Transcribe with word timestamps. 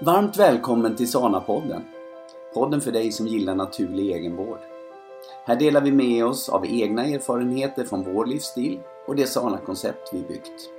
Varmt 0.00 0.36
välkommen 0.36 0.96
till 0.96 1.10
Sana-podden. 1.10 1.82
Podden 2.54 2.80
för 2.80 2.92
dig 2.92 3.12
som 3.12 3.26
gillar 3.26 3.54
naturlig 3.54 4.10
egenvård. 4.10 4.58
Här 5.46 5.56
delar 5.56 5.80
vi 5.80 5.92
med 5.92 6.24
oss 6.24 6.48
av 6.48 6.66
egna 6.66 7.04
erfarenheter 7.04 7.84
från 7.84 8.14
vår 8.14 8.26
livsstil 8.26 8.80
och 9.06 9.16
det 9.16 9.26
Sana-koncept 9.26 10.10
vi 10.12 10.22
byggt. 10.22 10.70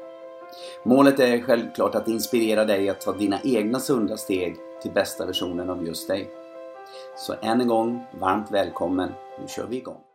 Målet 0.84 1.20
är 1.20 1.42
självklart 1.42 1.96
att 1.96 2.08
inspirera 2.08 2.66
dig 2.66 2.90
att 2.90 3.02
ta 3.02 3.14
dina 3.14 3.40
egna 3.44 3.80
sunda 3.80 4.18
steg 4.18 4.56
till 4.82 4.92
bästa 4.92 5.26
versionen 5.26 5.70
av 5.70 5.86
just 5.86 6.08
dig. 6.08 6.30
Så 7.18 7.34
än 7.42 7.62
en 7.62 7.68
gång, 7.68 8.06
varmt 8.20 8.52
välkommen. 8.52 9.10
Nu 9.42 9.48
kör 9.48 9.68
vi 9.68 9.78
igång. 9.78 10.07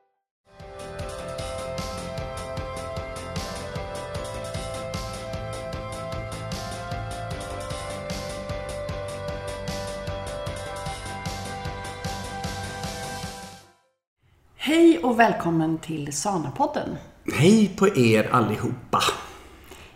Hej 14.83 14.99
och 14.99 15.21
välkommen 15.21 15.79
till 15.79 16.13
Sana-podden. 16.13 16.97
Hej 17.33 17.75
på 17.79 17.89
er 17.97 18.29
allihopa! 18.33 18.99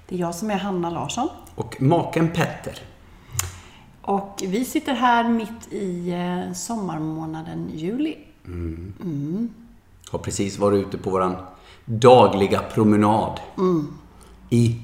Det 0.08 0.14
är 0.14 0.18
jag 0.18 0.34
som 0.34 0.50
är 0.50 0.58
Hanna 0.58 0.90
Larsson. 0.90 1.28
Och 1.54 1.82
maken 1.82 2.28
Petter. 2.28 2.78
Och 4.02 4.42
vi 4.46 4.64
sitter 4.64 4.92
här 4.92 5.28
mitt 5.28 5.72
i 5.72 6.10
eh, 6.10 6.52
sommarmånaden 6.52 7.70
juli. 7.74 8.16
Har 10.10 10.18
precis 10.18 10.58
varit 10.58 10.86
ute 10.86 10.98
på 10.98 11.10
våran 11.10 11.36
dagliga 11.84 12.60
promenad. 12.60 13.40
I... 14.50 14.80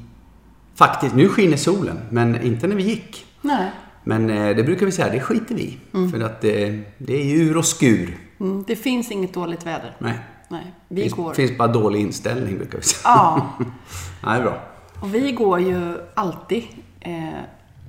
Faktiskt, 0.75 1.14
nu 1.14 1.28
skiner 1.28 1.56
solen, 1.56 2.00
men 2.11 2.42
inte 2.42 2.66
när 2.66 2.77
vi 2.77 2.83
gick. 2.83 3.27
Nej, 3.41 3.70
Men 4.05 4.30
eh, 4.30 4.56
det 4.56 4.64
brukar 4.64 4.87
vi 4.87 4.92
säga, 4.92 5.12
det 5.12 5.20
skiter 5.20 5.55
vi 5.55 5.62
i. 5.62 5.78
För 6.11 6.20
att 6.20 6.41
det, 6.41 6.80
det 6.98 7.14
är 7.14 7.37
ur 7.37 7.56
och 7.56 7.67
skur. 7.67 8.19
Mm, 8.43 8.65
det 8.67 8.77
finns 8.77 9.11
inget 9.11 9.35
dåligt 9.35 9.67
väder. 9.67 9.97
Nej. 9.98 10.19
Nej, 10.48 10.75
vi 10.89 11.03
finns, 11.03 11.15
går... 11.15 11.35
finns 11.35 11.59
bara 11.59 11.69
dålig 11.69 12.01
inställning, 12.01 12.59
brukar 12.59 12.79
vi 12.79 12.85
säga. 12.85 13.01
Ja, 13.05 13.48
Nej, 14.25 14.41
bra. 14.43 14.59
och 15.01 15.15
vi 15.15 15.33
går 15.33 15.61
ju 15.61 15.98
alltid 16.15 16.65
eh, 17.01 17.29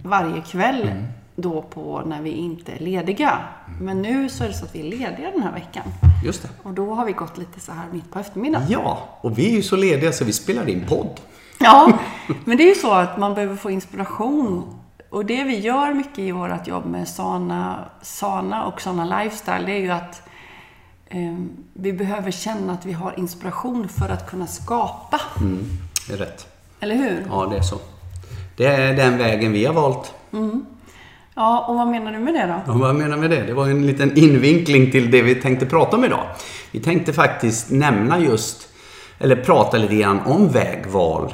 varje 0.04 0.42
kväll 0.42 0.92
då 1.36 1.62
på 1.62 2.02
när 2.06 2.22
vi 2.22 2.30
inte 2.30 2.72
är 2.72 2.80
lediga. 2.80 3.40
Men 3.82 4.02
nu 4.02 4.30
så 4.30 4.44
är 4.44 4.48
det 4.48 4.54
så 4.54 4.66
att 4.66 4.76
vi 4.76 4.80
är 4.80 4.84
lediga 4.84 5.32
den 5.32 5.44
här 5.44 5.52
veckan. 5.52 5.84
Just 6.26 6.42
det. 6.42 6.50
Och 6.64 6.74
då 6.74 6.94
har 6.94 7.06
vi 7.06 7.12
gått 7.12 7.38
lite 7.38 7.60
så 7.60 7.72
här 7.72 7.86
mitt 7.92 8.12
på 8.12 8.20
eftermiddagen. 8.20 8.68
Ja, 8.70 9.10
och 9.22 9.38
vi 9.38 9.52
är 9.52 9.56
ju 9.56 9.62
så 9.62 9.76
lediga 9.76 10.12
så 10.12 10.26
vi 10.26 10.34
spelar 10.34 10.70
in 10.70 10.86
podd. 10.88 11.20
Ja, 11.60 12.00
men 12.46 12.58
det 12.58 12.64
är 12.64 12.70
ju 12.70 12.76
så 12.76 12.92
att 12.92 13.18
man 13.18 13.34
behöver 13.34 13.56
få 13.56 13.72
inspiration. 13.72 14.80
Och 15.10 15.26
det 15.26 15.44
vi 15.44 15.60
gör 15.60 15.94
mycket 15.94 16.20
i 16.20 16.32
vårt 16.32 16.68
jobb 16.68 16.86
med 16.86 17.08
Sana, 17.08 17.80
Sana 18.02 18.66
och 18.66 18.82
Sana 18.82 19.20
Lifestyle, 19.20 19.66
det 19.66 19.72
är 19.72 19.80
ju 19.80 19.92
att 19.92 20.22
vi 21.74 21.94
behöver 21.94 22.32
känna 22.32 22.74
att 22.74 22.86
vi 22.86 22.94
har 22.94 23.20
inspiration 23.20 23.88
för 23.88 24.10
att 24.10 24.30
kunna 24.30 24.48
skapa. 24.48 25.22
Det 26.08 26.14
är 26.14 26.18
rätt. 26.18 26.48
Eller 26.80 26.96
hur? 26.96 27.26
Ja, 27.30 27.48
det 27.52 27.58
är 27.58 27.62
så. 27.62 27.80
Det 28.58 28.66
är 28.66 28.94
den 28.94 29.18
vägen 29.18 29.52
vi 29.52 29.66
har 29.66 29.74
valt. 29.74 30.14
Ja, 31.36 31.66
och 31.68 31.76
vad 31.76 31.88
menar 31.88 32.12
du 32.12 32.20
med 32.20 32.34
det 32.34 32.46
då? 32.48 32.72
Ja, 32.72 32.78
vad 32.78 32.96
menar 32.96 33.18
med 33.18 33.30
det? 33.30 33.44
Det 33.44 33.54
var 33.54 33.68
en 33.68 33.88
liten 33.88 34.18
invinkling 34.18 34.92
till 34.92 35.12
det 35.12 35.22
vi 35.22 35.36
tänkte 35.36 35.66
prata 35.66 35.98
om 35.98 36.06
idag. 36.06 36.28
Vi 36.72 36.80
tänkte 36.80 37.14
faktiskt 37.14 37.72
nämna 37.72 38.20
just, 38.20 38.70
eller 39.20 39.36
prata 39.36 39.78
lite 39.78 39.96
grann 39.96 40.20
om 40.20 40.50
vägval. 40.50 41.34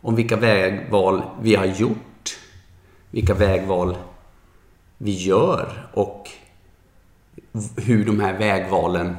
Om 0.00 0.14
vilka 0.14 0.36
vägval 0.36 1.22
vi 1.42 1.54
har 1.54 1.64
gjort, 1.64 2.38
vilka 3.10 3.34
vägval 3.34 3.96
vi 4.98 5.10
gör 5.10 5.88
och 5.92 6.30
hur 7.76 8.06
de 8.06 8.20
här 8.20 8.38
vägvalen 8.38 9.16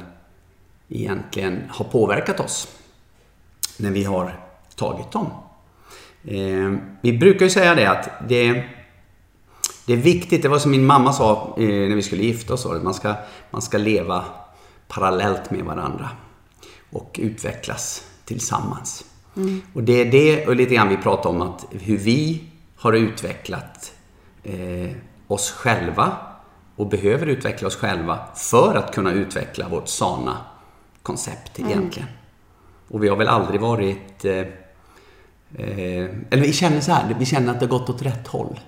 egentligen 0.88 1.62
har 1.68 1.84
påverkat 1.84 2.40
oss 2.40 2.68
när 3.76 3.90
vi 3.90 4.04
har 4.04 4.40
tagit 4.76 5.12
dem. 5.12 5.26
Eh, 6.24 6.72
vi 7.00 7.18
brukar 7.18 7.46
ju 7.46 7.50
säga 7.50 7.74
det 7.74 7.86
att 7.86 8.28
det 8.28 8.64
det 9.86 9.92
är 9.92 9.96
viktigt, 9.96 10.42
det 10.42 10.48
var 10.48 10.58
som 10.58 10.70
min 10.70 10.86
mamma 10.86 11.12
sa 11.12 11.54
eh, 11.58 11.68
när 11.68 11.94
vi 11.94 12.02
skulle 12.02 12.22
gifta 12.22 12.54
oss, 12.54 12.66
att 12.66 12.82
man 12.82 12.94
ska, 12.94 13.14
man 13.50 13.62
ska 13.62 13.78
leva 13.78 14.24
parallellt 14.88 15.50
med 15.50 15.64
varandra 15.64 16.08
och 16.90 17.20
utvecklas 17.22 18.04
tillsammans. 18.24 19.04
Och 19.74 19.82
det 19.82 19.92
är 19.92 20.04
det 20.12 20.46
och 20.46 20.56
lite 20.56 20.74
grann 20.74 20.88
vi 20.88 20.96
pratar 20.96 21.30
om 21.30 21.42
att 21.42 21.66
hur 21.70 21.98
vi 21.98 22.44
har 22.76 22.92
utvecklat 22.92 23.92
eh, 24.42 24.90
oss 25.26 25.50
själva 25.50 26.16
och 26.76 26.86
behöver 26.86 27.26
utveckla 27.26 27.68
oss 27.68 27.76
själva 27.76 28.18
för 28.34 28.74
att 28.74 28.94
kunna 28.94 29.12
utveckla 29.12 29.68
vårt 29.68 29.88
sana 29.88 30.36
koncept 31.02 31.58
egentligen. 31.58 32.08
Och 32.88 33.04
vi 33.04 33.08
har 33.08 33.16
väl 33.16 33.28
aldrig 33.28 33.60
varit... 33.60 34.24
Eh, 34.24 34.38
eh, 35.54 36.10
eller 36.30 36.42
vi 36.42 36.52
känner 36.52 36.80
så 36.80 36.92
här, 36.92 37.14
vi 37.18 37.26
känner 37.26 37.52
att 37.52 37.60
det 37.60 37.66
har 37.66 37.78
gått 37.78 37.90
åt 37.90 38.02
rätt 38.02 38.26
håll 38.26 38.60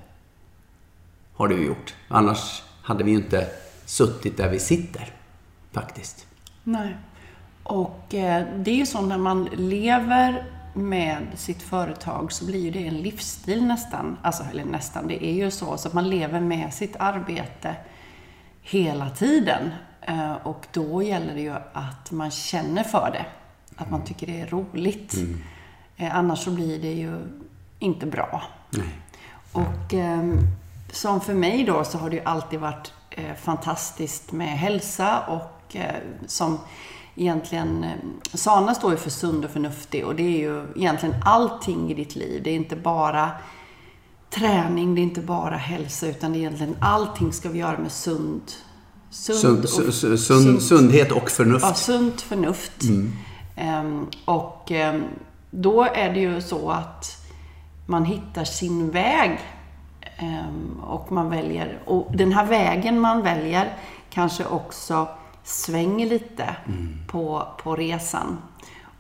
har 1.37 1.49
det 1.49 1.55
ju 1.55 1.67
gjort. 1.67 1.95
Annars 2.09 2.63
hade 2.83 3.05
vi 3.05 3.11
ju 3.11 3.17
inte 3.17 3.47
suttit 3.85 4.37
där 4.37 4.49
vi 4.49 4.59
sitter, 4.59 5.13
faktiskt. 5.73 6.27
Nej. 6.65 6.97
Och 7.63 8.15
eh, 8.15 8.47
det 8.57 8.71
är 8.71 8.75
ju 8.75 8.87
så 8.87 9.01
när 9.01 9.19
man 9.19 9.45
lever 9.45 10.45
med 10.75 11.27
sitt 11.35 11.63
företag 11.63 12.33
så 12.33 12.45
blir 12.45 12.61
ju 12.61 12.71
det 12.71 12.87
en 12.87 13.03
livsstil 13.03 13.67
nästan. 13.67 14.19
Alltså, 14.23 14.45
eller 14.51 14.65
nästan, 14.65 15.09
det 15.09 15.25
är 15.25 15.33
ju 15.33 15.51
så. 15.51 15.77
Så 15.77 15.89
att 15.89 15.95
man 15.95 16.09
lever 16.09 16.41
med 16.41 16.75
sitt 16.75 16.97
arbete 16.99 17.77
hela 18.65 19.11
tiden. 19.11 19.71
Eh, 20.01 20.35
och 20.43 20.67
då 20.73 21.03
gäller 21.03 21.35
det 21.35 21.41
ju 21.41 21.55
att 21.73 22.11
man 22.11 22.31
känner 22.31 22.85
för 22.85 23.11
det. 23.13 23.27
Att 23.77 23.91
man 23.91 24.05
tycker 24.05 24.27
det 24.27 24.41
är 24.41 24.47
roligt. 24.47 25.15
Eh, 25.97 26.17
annars 26.17 26.39
så 26.39 26.51
blir 26.51 26.83
det 26.83 26.93
ju 26.93 27.19
inte 27.79 28.07
bra. 28.07 28.43
Nej. 28.71 28.89
Och 29.53 29.95
ehm, 29.95 30.39
som 30.93 31.21
för 31.21 31.35
mig 31.35 31.65
då 31.65 31.85
så 31.85 31.99
har 31.99 32.11
det 32.11 32.17
ju 32.17 32.23
alltid 32.25 32.61
varit 32.61 32.93
eh, 33.11 33.35
fantastiskt 33.35 34.33
med 34.33 34.59
hälsa 34.59 35.21
och 35.21 35.77
som 36.27 36.59
egentligen, 37.15 37.87
Sana 38.35 38.75
står 38.75 38.91
ju 38.91 38.97
för 38.97 39.11
sund 39.11 39.45
och 39.45 39.51
förnuftig 39.51 40.05
och 40.05 40.15
det 40.15 40.23
är 40.23 40.39
ju 40.39 40.67
egentligen 40.77 41.15
allting 41.25 41.91
i 41.91 41.95
ditt 41.95 42.17
liv. 42.17 42.43
Det 42.43 42.51
är 42.51 42.55
inte 42.55 42.77
bara 42.77 43.31
träning, 44.35 44.95
det 44.95 45.01
är 45.01 45.03
inte 45.03 45.21
bara 45.21 45.57
hälsa 45.57 46.07
utan 46.07 46.33
det 46.33 46.39
är 46.39 46.41
egentligen 46.41 46.77
allting 46.81 47.33
ska 47.33 47.49
vi 47.49 47.59
göra 47.59 47.79
med 47.79 47.93
sund, 47.93 48.41
sund, 49.11 49.39
Sund, 49.39 49.59
och- 49.65 49.71
su- 49.71 49.91
su- 49.91 50.17
sund, 50.17 50.63
sundhet 50.63 51.13
och 51.13 51.31
förnuft. 51.31 51.65
Ja, 51.69 51.75
sunt 51.75 52.21
förnuft. 52.21 52.83
Ehm, 53.57 54.07
och 54.25 54.71
ehm, 54.73 55.03
då 55.51 55.83
är 55.85 56.15
det 56.15 56.21
ju 56.21 56.41
så 56.41 56.71
att 56.71 57.17
man 57.87 58.05
hittar 58.05 58.45
sin 58.45 58.91
väg. 58.91 59.39
Ehm, 60.19 60.81
och 60.83 61.13
man 61.13 61.31
väljer, 61.31 61.79
och 61.85 62.11
den 62.17 62.33
här 62.33 62.47
vägen 62.47 63.01
man 63.01 63.23
väljer 63.23 63.77
kanske 64.11 64.45
också 64.47 65.09
svänger 65.45 66.07
lite 66.07 66.57
på, 67.09 67.49
på 67.63 67.77
resan. 67.77 68.39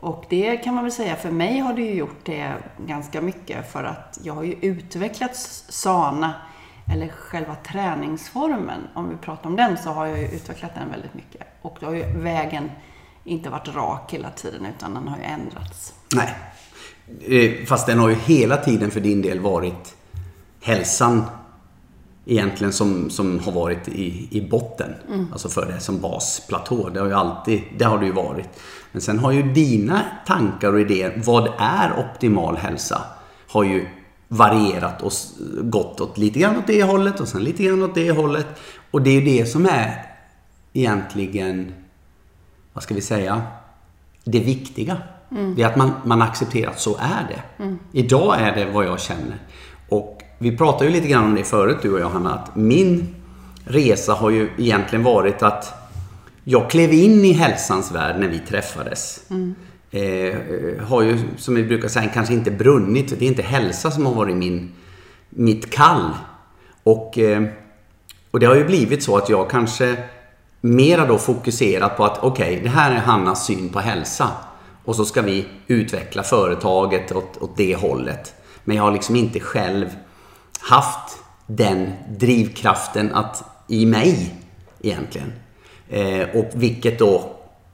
Och 0.04 0.24
det 0.28 0.56
kan 0.56 0.74
man 0.74 0.84
väl 0.84 0.92
säga, 0.92 1.16
för 1.16 1.30
mig 1.30 1.58
har 1.58 1.74
det 1.74 1.82
ju 1.82 1.94
gjort 1.94 2.24
det 2.24 2.54
ganska 2.86 3.20
mycket 3.20 3.72
för 3.72 3.84
att 3.84 4.18
jag 4.22 4.34
har 4.34 4.42
ju 4.42 4.54
utvecklat 4.60 5.36
sana, 5.68 6.34
eller 6.92 7.08
själva 7.08 7.54
träningsformen, 7.54 8.80
om 8.94 9.10
vi 9.10 9.16
pratar 9.16 9.50
om 9.50 9.56
den, 9.56 9.78
så 9.78 9.90
har 9.90 10.06
jag 10.06 10.18
ju 10.18 10.24
utvecklat 10.24 10.74
den 10.74 10.90
väldigt 10.90 11.14
mycket. 11.14 11.42
Och 11.62 11.76
då 11.80 11.86
har 11.86 11.94
ju 11.94 12.04
vägen 12.16 12.70
inte 13.24 13.50
varit 13.50 13.68
rak 13.68 14.14
hela 14.14 14.30
tiden, 14.30 14.66
utan 14.76 14.94
den 14.94 15.08
har 15.08 15.16
ju 15.16 15.22
ändrats. 15.22 15.94
Nej. 16.14 16.34
Eh, 17.28 17.66
fast 17.66 17.86
den 17.86 17.98
har 17.98 18.08
ju 18.08 18.14
hela 18.14 18.56
tiden 18.56 18.90
för 18.90 19.00
din 19.00 19.22
del 19.22 19.40
varit 19.40 19.96
hälsan 20.62 21.24
egentligen 22.26 22.72
som, 22.72 23.10
som 23.10 23.38
har 23.38 23.52
varit 23.52 23.88
i, 23.88 24.28
i 24.30 24.48
botten. 24.50 24.94
Alltså 25.32 25.48
för 25.48 25.66
det 25.66 25.80
som 25.80 26.00
basplatå. 26.00 26.88
Det 26.88 27.00
har 27.00 27.06
ju 27.06 27.14
alltid, 27.14 27.62
det 27.78 27.84
har 27.84 27.98
det 27.98 28.06
ju 28.06 28.12
varit. 28.12 28.48
Men 28.92 29.00
sen 29.00 29.18
har 29.18 29.32
ju 29.32 29.42
dina 29.42 30.00
tankar 30.26 30.72
och 30.72 30.80
idéer, 30.80 31.22
vad 31.24 31.52
är 31.58 31.92
optimal 31.98 32.56
hälsa? 32.56 33.02
Har 33.48 33.64
ju 33.64 33.88
varierat 34.28 35.02
och 35.02 35.12
gått 35.62 36.00
åt 36.00 36.18
lite 36.18 36.38
grann 36.38 36.56
åt 36.56 36.66
det 36.66 36.82
hållet 36.82 37.20
och 37.20 37.28
sen 37.28 37.44
lite 37.44 37.62
grann 37.62 37.82
åt 37.82 37.94
det 37.94 38.10
hållet. 38.10 38.46
Och 38.90 39.02
det 39.02 39.10
är 39.10 39.20
ju 39.20 39.38
det 39.38 39.46
som 39.46 39.66
är 39.66 40.06
egentligen, 40.72 41.74
vad 42.72 42.84
ska 42.84 42.94
vi 42.94 43.00
säga, 43.00 43.42
det 44.24 44.40
viktiga. 44.40 44.96
Det 45.56 45.62
är 45.62 45.66
att 45.66 45.76
man, 45.76 45.90
man 46.04 46.22
accepterar 46.22 46.70
att 46.70 46.80
så 46.80 46.96
är 46.96 47.28
det. 47.28 47.42
Idag 47.92 48.40
är 48.40 48.56
det 48.56 48.72
vad 48.72 48.86
jag 48.86 49.00
känner. 49.00 49.38
Vi 50.38 50.56
pratade 50.56 50.84
ju 50.84 50.90
lite 50.90 51.08
grann 51.08 51.24
om 51.24 51.34
det 51.34 51.44
förut 51.44 51.76
du 51.82 51.92
och 51.92 52.00
jag 52.00 52.08
Hanna, 52.08 52.34
att 52.34 52.56
min 52.56 53.14
resa 53.64 54.12
har 54.14 54.30
ju 54.30 54.48
egentligen 54.58 55.04
varit 55.04 55.42
att 55.42 55.74
jag 56.44 56.70
klev 56.70 56.92
in 56.92 57.24
i 57.24 57.32
hälsans 57.32 57.92
värld 57.92 58.16
när 58.18 58.28
vi 58.28 58.38
träffades. 58.38 59.20
Eh, 59.90 60.34
har 60.86 61.02
ju, 61.02 61.18
som 61.36 61.54
vi 61.54 61.64
brukar 61.64 61.88
säga, 61.88 62.08
kanske 62.08 62.34
inte 62.34 62.50
brunnit. 62.50 63.18
Det 63.18 63.24
är 63.24 63.28
inte 63.28 63.42
hälsa 63.42 63.90
som 63.90 64.06
har 64.06 64.14
varit 64.14 64.36
min, 64.36 64.72
mitt 65.30 65.70
kall. 65.70 66.10
Och, 66.82 67.18
eh, 67.18 67.44
och 68.30 68.40
det 68.40 68.46
har 68.46 68.54
ju 68.54 68.64
blivit 68.64 69.02
så 69.02 69.16
att 69.16 69.28
jag 69.28 69.50
kanske 69.50 69.96
mera 70.60 71.06
då 71.06 71.18
fokuserat 71.18 71.96
på 71.96 72.04
att 72.04 72.18
okej, 72.24 72.52
okay, 72.52 72.62
det 72.62 72.70
här 72.70 72.92
är 72.92 72.98
Hannas 72.98 73.46
syn 73.46 73.68
på 73.68 73.80
hälsa. 73.80 74.28
Och 74.84 74.96
så 74.96 75.04
ska 75.04 75.22
vi 75.22 75.46
utveckla 75.66 76.22
företaget 76.22 77.12
åt, 77.12 77.36
åt 77.40 77.56
det 77.56 77.76
hållet. 77.76 78.34
Men 78.64 78.76
jag 78.76 78.82
har 78.82 78.92
liksom 78.92 79.16
inte 79.16 79.40
själv 79.40 79.86
haft 80.68 81.18
den 81.46 81.92
drivkraften 82.18 83.14
att, 83.14 83.44
i 83.68 83.86
mig 83.86 84.34
egentligen. 84.82 85.32
Eh, 85.88 86.28
och 86.34 86.50
vilket 86.54 86.98
då, 86.98 87.30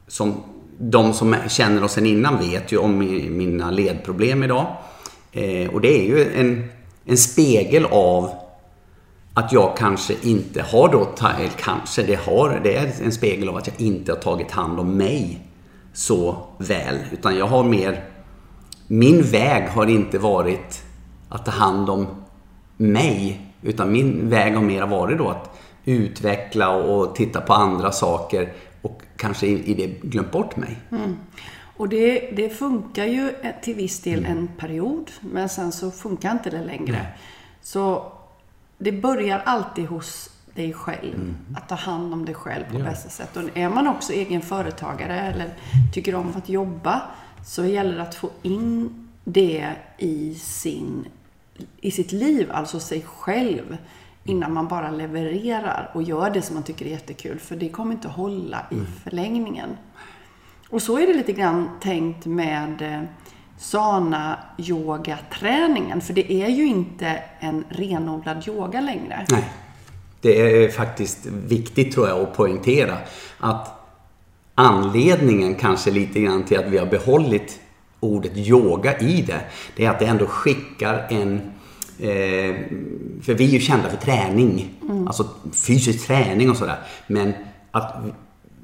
som 0.08 0.42
de 0.78 1.12
som 1.12 1.36
känner 1.48 1.84
oss 1.84 1.92
sen 1.92 2.06
innan 2.06 2.38
vet 2.38 2.72
ju 2.72 2.78
om 2.78 2.98
mina 3.38 3.70
ledproblem 3.70 4.42
idag. 4.42 4.66
Eh, 5.32 5.70
och 5.70 5.80
det 5.80 6.00
är 6.00 6.04
ju 6.04 6.34
en, 6.34 6.68
en 7.04 7.16
spegel 7.16 7.86
av 7.90 8.30
att 9.34 9.52
jag 9.52 9.76
kanske 9.76 10.14
inte 10.22 10.62
har 10.62 10.88
då, 10.88 11.00
eller 11.20 11.48
kanske, 11.48 12.02
det, 12.02 12.14
har, 12.14 12.60
det 12.62 12.76
är 12.76 12.92
en 13.04 13.12
spegel 13.12 13.48
av 13.48 13.56
att 13.56 13.66
jag 13.66 13.80
inte 13.80 14.12
har 14.12 14.18
tagit 14.18 14.50
hand 14.50 14.80
om 14.80 14.96
mig 14.96 15.46
så 15.92 16.36
väl. 16.58 16.98
Utan 17.12 17.36
jag 17.36 17.46
har 17.46 17.64
mer, 17.64 18.04
min 18.86 19.22
väg 19.22 19.68
har 19.68 19.86
inte 19.86 20.18
varit 20.18 20.82
att 21.28 21.44
ta 21.44 21.50
hand 21.50 21.90
om 21.90 22.06
mig. 22.80 23.40
Utan 23.62 23.92
min 23.92 24.28
väg 24.28 24.54
har 24.54 24.62
mer 24.62 24.86
varit 24.86 25.18
då 25.18 25.28
att 25.28 25.60
utveckla 25.84 26.70
och 26.70 27.14
titta 27.14 27.40
på 27.40 27.52
andra 27.52 27.92
saker 27.92 28.52
och 28.82 29.02
kanske 29.16 29.46
i, 29.46 29.74
det 29.74 30.08
glömt 30.08 30.32
bort 30.32 30.56
mig. 30.56 30.78
Mm. 30.90 31.16
Och 31.76 31.88
det, 31.88 32.30
det, 32.36 32.50
funkar 32.50 33.04
ju 33.04 33.32
till 33.62 33.74
viss 33.74 34.00
del 34.00 34.24
en 34.24 34.48
period, 34.58 35.10
men 35.20 35.48
sen 35.48 35.72
så 35.72 35.90
funkar 35.90 36.32
inte 36.32 36.50
det 36.50 36.64
längre. 36.64 36.92
Nej. 36.92 37.18
Så 37.62 38.12
det 38.78 38.92
börjar 38.92 39.42
alltid 39.44 39.86
hos 39.86 40.30
dig 40.54 40.72
själv. 40.72 41.14
Mm. 41.14 41.36
Att 41.56 41.68
ta 41.68 41.74
hand 41.74 42.14
om 42.14 42.24
dig 42.24 42.34
själv 42.34 42.64
på 42.72 42.78
ja. 42.78 42.84
bästa 42.84 43.08
sätt. 43.08 43.36
Och 43.36 43.42
är 43.54 43.68
man 43.68 43.86
också 43.86 44.12
egen 44.12 44.42
företagare 44.42 45.20
eller 45.20 45.54
tycker 45.92 46.14
om 46.14 46.32
att 46.36 46.48
jobba 46.48 47.02
så 47.46 47.64
gäller 47.64 47.96
det 47.96 48.02
att 48.02 48.14
få 48.14 48.30
in 48.42 49.08
det 49.24 49.74
i, 49.98 50.34
sin, 50.34 51.06
i 51.80 51.90
sitt 51.90 52.12
liv, 52.12 52.50
alltså 52.52 52.80
sig 52.80 53.04
själv 53.06 53.76
innan 54.24 54.52
man 54.52 54.68
bara 54.68 54.90
levererar 54.90 55.90
och 55.94 56.02
gör 56.02 56.30
det 56.30 56.42
som 56.42 56.54
man 56.54 56.62
tycker 56.62 56.86
är 56.86 56.90
jättekul. 56.90 57.38
För 57.38 57.56
det 57.56 57.68
kommer 57.68 57.92
inte 57.92 58.08
hålla 58.08 58.66
i 58.70 58.74
mm. 58.74 58.86
förlängningen. 59.04 59.76
Och 60.68 60.82
så 60.82 60.98
är 60.98 61.06
det 61.06 61.12
lite 61.12 61.32
grann 61.32 61.68
tänkt 61.80 62.26
med 62.26 62.82
eh, 62.82 63.02
sana 63.58 64.38
yogaträningen. 64.58 66.00
För 66.00 66.12
det 66.12 66.32
är 66.32 66.48
ju 66.48 66.66
inte 66.66 67.22
en 67.40 67.64
renodlad 67.68 68.48
yoga 68.48 68.80
längre. 68.80 69.26
Nej. 69.30 69.48
Det 70.20 70.64
är 70.64 70.68
faktiskt 70.68 71.26
viktigt 71.26 71.94
tror 71.94 72.08
jag 72.08 72.20
att 72.20 72.36
poängtera 72.36 72.98
att 73.38 73.80
anledningen 74.54 75.54
kanske 75.54 75.90
lite 75.90 76.20
grann 76.20 76.44
till 76.44 76.58
att 76.58 76.68
vi 76.68 76.78
har 76.78 76.86
behållit 76.86 77.60
ordet 78.00 78.36
yoga 78.36 78.98
i 78.98 79.22
det, 79.22 79.40
det 79.76 79.84
är 79.84 79.90
att 79.90 79.98
det 79.98 80.06
ändå 80.06 80.26
skickar 80.26 81.06
en 81.10 81.40
eh, 81.98 82.56
för 83.22 83.34
vi 83.34 83.44
är 83.44 83.48
ju 83.48 83.60
kända 83.60 83.88
för 83.88 83.96
träning, 83.96 84.70
mm. 84.82 85.06
alltså 85.06 85.28
fysisk 85.52 86.06
träning 86.06 86.50
och 86.50 86.56
sådär. 86.56 86.78
Men 87.06 87.32
att 87.70 87.94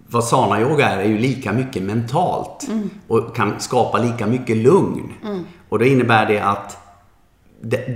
vad 0.09 0.25
sana-yoga 0.25 0.88
är, 0.88 0.99
är 0.99 1.09
ju 1.09 1.19
lika 1.19 1.53
mycket 1.53 1.83
mentalt 1.83 2.69
mm. 2.69 2.91
och 3.09 3.37
kan 3.37 3.61
skapa 3.61 3.99
lika 3.99 4.27
mycket 4.27 4.56
lugn. 4.56 5.12
Mm. 5.25 5.44
Och 5.69 5.79
det 5.79 5.89
innebär 5.89 6.27
det 6.27 6.41
att 6.41 6.79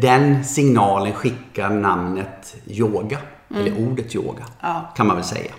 den 0.01 0.45
signalen 0.45 1.13
skickar 1.13 1.71
namnet 1.71 2.57
yoga, 2.67 3.19
mm. 3.51 3.63
eller 3.63 3.91
ordet 3.91 4.15
yoga, 4.15 4.45
ja. 4.61 4.93
kan 4.97 5.07
man 5.07 5.17
väl 5.17 5.25
säga. 5.25 5.53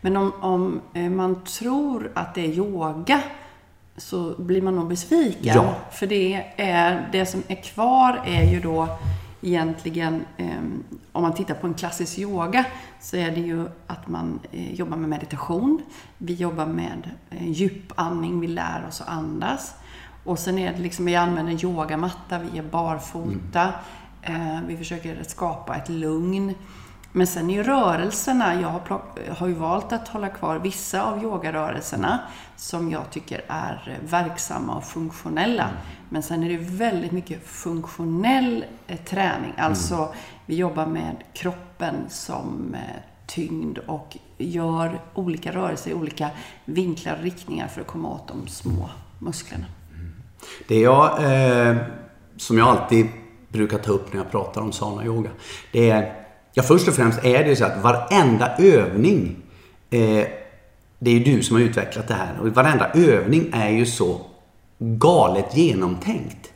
Men 0.00 0.16
om, 0.16 0.32
om 0.40 0.80
eh, 0.94 1.10
man 1.10 1.44
tror 1.44 2.10
att 2.14 2.34
det 2.34 2.40
är 2.40 2.48
yoga 2.48 3.20
så 3.96 4.34
blir 4.38 4.62
man 4.62 4.76
nog 4.76 4.88
besviken. 4.88 5.54
Ja. 5.56 5.74
För 5.90 6.06
det, 6.06 6.44
är, 6.56 7.08
det 7.12 7.26
som 7.26 7.42
är 7.48 7.62
kvar 7.62 8.22
är 8.24 8.50
ju 8.50 8.60
då 8.60 8.88
egentligen, 9.40 10.24
ehm, 10.36 10.84
om 11.12 11.22
man 11.22 11.34
tittar 11.34 11.54
på 11.54 11.66
en 11.66 11.74
klassisk 11.74 12.18
yoga, 12.18 12.64
så 13.00 13.16
är 13.16 13.30
det 13.30 13.40
ju 13.40 13.66
att 13.86 14.08
man 14.08 14.40
eh, 14.52 14.74
jobbar 14.74 14.96
med 14.96 15.08
meditation. 15.08 15.82
Vi 16.18 16.34
jobbar 16.34 16.66
med 16.66 17.10
eh, 17.30 17.50
djupandning, 17.50 18.40
vi 18.40 18.46
lär 18.46 18.86
oss 18.88 19.00
att 19.00 19.08
andas. 19.08 19.74
Och 20.24 20.38
sen 20.38 20.58
är 20.58 20.72
det 20.72 20.78
liksom, 20.78 21.04
vi 21.04 21.16
använder 21.16 21.64
yogamatta, 21.64 22.38
vi 22.38 22.58
är 22.58 22.62
barfota. 22.62 23.72
Mm. 24.22 24.66
Vi 24.66 24.76
försöker 24.76 25.22
skapa 25.22 25.76
ett 25.76 25.88
lugn. 25.88 26.54
Men 27.12 27.26
sen 27.26 27.50
är 27.50 27.54
ju 27.54 27.62
rörelserna, 27.62 28.60
jag 28.60 28.68
har, 28.68 28.80
plock, 28.80 29.18
har 29.38 29.46
ju 29.46 29.54
valt 29.54 29.92
att 29.92 30.08
hålla 30.08 30.28
kvar 30.28 30.58
vissa 30.58 31.02
av 31.02 31.22
yogarörelserna 31.22 32.18
som 32.56 32.90
jag 32.90 33.10
tycker 33.10 33.44
är 33.48 33.98
verksamma 34.02 34.76
och 34.76 34.84
funktionella. 34.84 35.62
Mm. 35.62 35.76
Men 36.08 36.22
sen 36.22 36.42
är 36.42 36.48
det 36.48 36.56
väldigt 36.56 37.12
mycket 37.12 37.46
funktionell 37.46 38.64
eh, 38.86 38.96
träning. 38.96 39.52
Mm. 39.56 39.66
Alltså, 39.66 39.94
mm. 39.94 40.08
vi 40.46 40.56
jobbar 40.56 40.86
med 40.86 41.16
kroppen 41.32 41.94
som 42.08 42.74
eh, 42.74 43.00
tyngd 43.26 43.78
och 43.78 44.16
gör 44.38 45.00
olika 45.14 45.52
rörelser 45.52 45.90
i 45.90 45.94
olika 45.94 46.30
vinklar 46.64 47.16
och 47.16 47.22
riktningar 47.22 47.68
för 47.68 47.80
att 47.80 47.86
komma 47.86 48.08
åt 48.08 48.28
de 48.28 48.48
små 48.48 48.90
musklerna. 49.18 49.66
Mm. 49.94 50.12
Det 50.68 50.80
jag, 50.80 51.06
eh, 51.06 51.76
som 52.36 52.58
jag 52.58 52.68
alltid 52.68 53.06
brukar 53.48 53.78
ta 53.78 53.92
upp 53.92 54.12
när 54.12 54.20
jag 54.20 54.30
pratar 54.30 54.60
om 54.60 54.72
sana 54.72 55.04
yoga, 55.04 55.30
det 55.72 55.90
är 55.90 56.21
Ja, 56.54 56.62
först 56.62 56.88
och 56.88 56.94
främst 56.94 57.24
är 57.24 57.44
det 57.44 57.48
ju 57.48 57.56
så 57.56 57.64
att 57.64 57.82
varenda 57.82 58.56
övning, 58.56 59.36
eh, 59.90 60.26
det 60.98 61.10
är 61.10 61.14
ju 61.14 61.24
du 61.24 61.42
som 61.42 61.56
har 61.56 61.62
utvecklat 61.62 62.08
det 62.08 62.14
här, 62.14 62.40
och 62.40 62.48
varenda 62.48 62.90
övning 62.94 63.50
är 63.52 63.70
ju 63.70 63.86
så 63.86 64.20
galet 64.78 65.56
genomtänkt. 65.56 66.52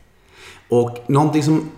Och 0.69 0.99
någonting 1.07 1.43
som 1.43 1.71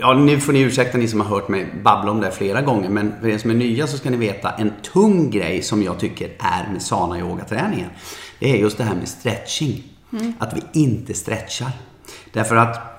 Ja, 0.00 0.14
nu 0.14 0.40
får 0.40 0.52
ni 0.52 0.60
ursäkta 0.60 0.98
ni 0.98 1.08
som 1.08 1.20
har 1.20 1.28
hört 1.28 1.48
mig 1.48 1.66
babbla 1.82 2.10
om 2.10 2.20
det 2.20 2.30
flera 2.30 2.62
gånger, 2.62 2.88
men 2.88 3.14
för 3.20 3.28
er 3.28 3.38
som 3.38 3.50
är 3.50 3.54
nya 3.54 3.86
så 3.86 3.96
ska 3.96 4.10
ni 4.10 4.16
veta 4.16 4.50
en 4.50 4.72
tung 4.82 5.30
grej 5.30 5.62
som 5.62 5.82
jag 5.82 5.98
tycker 5.98 6.30
är 6.38 6.72
med 6.72 6.82
sana 6.82 7.18
yogaträningen. 7.18 7.90
Det 8.38 8.50
är 8.50 8.56
just 8.56 8.78
det 8.78 8.84
här 8.84 8.94
med 8.94 9.08
stretching. 9.08 9.82
Mm. 10.12 10.32
Att 10.38 10.56
vi 10.56 10.80
inte 10.80 11.14
stretchar. 11.14 11.70
Därför 12.32 12.56
att 12.56 12.97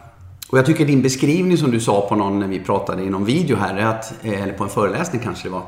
och 0.50 0.58
jag 0.58 0.66
tycker 0.66 0.86
din 0.86 1.02
beskrivning 1.02 1.58
som 1.58 1.72
du 1.72 1.80
sa 1.80 2.02
på 2.10 2.16
någon, 2.16 2.40
när 2.40 2.48
vi 2.48 2.60
pratade 2.60 3.04
i 3.04 3.10
någon 3.10 3.26
video 3.26 3.58
här, 3.58 3.78
att, 3.78 4.14
eh, 4.24 4.42
eller 4.42 4.54
på 4.54 4.64
en 4.64 4.70
föreläsning 4.70 5.22
kanske 5.22 5.48
det 5.48 5.54
var. 5.54 5.64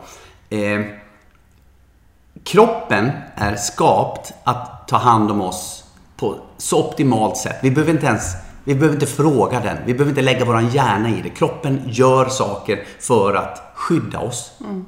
Eh, 0.50 0.85
kroppen 2.43 3.11
är 3.35 3.55
skapt 3.55 4.33
att 4.43 4.88
ta 4.88 4.97
hand 4.97 5.31
om 5.31 5.41
oss 5.41 5.83
på 6.17 6.35
så 6.57 6.88
optimalt 6.88 7.38
sätt. 7.38 7.57
Vi 7.61 7.71
behöver 7.71 7.93
inte 7.93 8.05
ens 8.05 8.35
vi 8.63 8.75
behöver 8.75 8.93
inte 8.93 9.07
fråga 9.07 9.59
den. 9.59 9.77
Vi 9.85 9.93
behöver 9.93 10.09
inte 10.09 10.21
lägga 10.21 10.45
våran 10.45 10.69
hjärna 10.69 11.09
i 11.09 11.21
det. 11.21 11.29
Kroppen 11.29 11.81
gör 11.88 12.25
saker 12.25 12.83
för 13.00 13.33
att 13.33 13.71
skydda 13.75 14.19
oss. 14.19 14.51
Mm. 14.59 14.85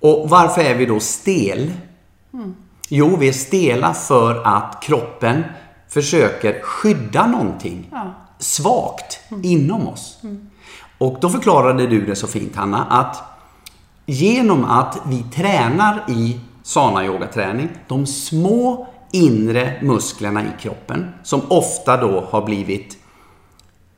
Och 0.00 0.30
varför 0.30 0.62
är 0.62 0.74
vi 0.74 0.86
då 0.86 1.00
stel? 1.00 1.72
Mm. 2.34 2.54
Jo, 2.88 3.16
vi 3.16 3.28
är 3.28 3.32
stela 3.32 3.94
för 3.94 4.42
att 4.44 4.82
kroppen 4.82 5.44
försöker 5.88 6.60
skydda 6.62 7.26
någonting. 7.26 7.88
Ja 7.92 8.14
svagt 8.42 9.20
mm. 9.30 9.44
inom 9.44 9.88
oss. 9.88 10.18
Mm. 10.22 10.50
Och 10.98 11.18
då 11.20 11.28
förklarade 11.30 11.86
du 11.86 12.06
det 12.06 12.16
så 12.16 12.26
fint 12.26 12.56
Hanna, 12.56 12.84
att 12.84 13.22
genom 14.06 14.64
att 14.64 14.98
vi 15.06 15.22
tränar 15.22 16.04
i 16.08 16.40
sana 16.62 17.04
yogaträning, 17.04 17.68
de 17.88 18.06
små 18.06 18.86
inre 19.12 19.78
musklerna 19.82 20.42
i 20.42 20.60
kroppen, 20.60 21.10
som 21.22 21.40
ofta 21.48 21.96
då 21.96 22.20
har 22.30 22.42
blivit, 22.42 22.98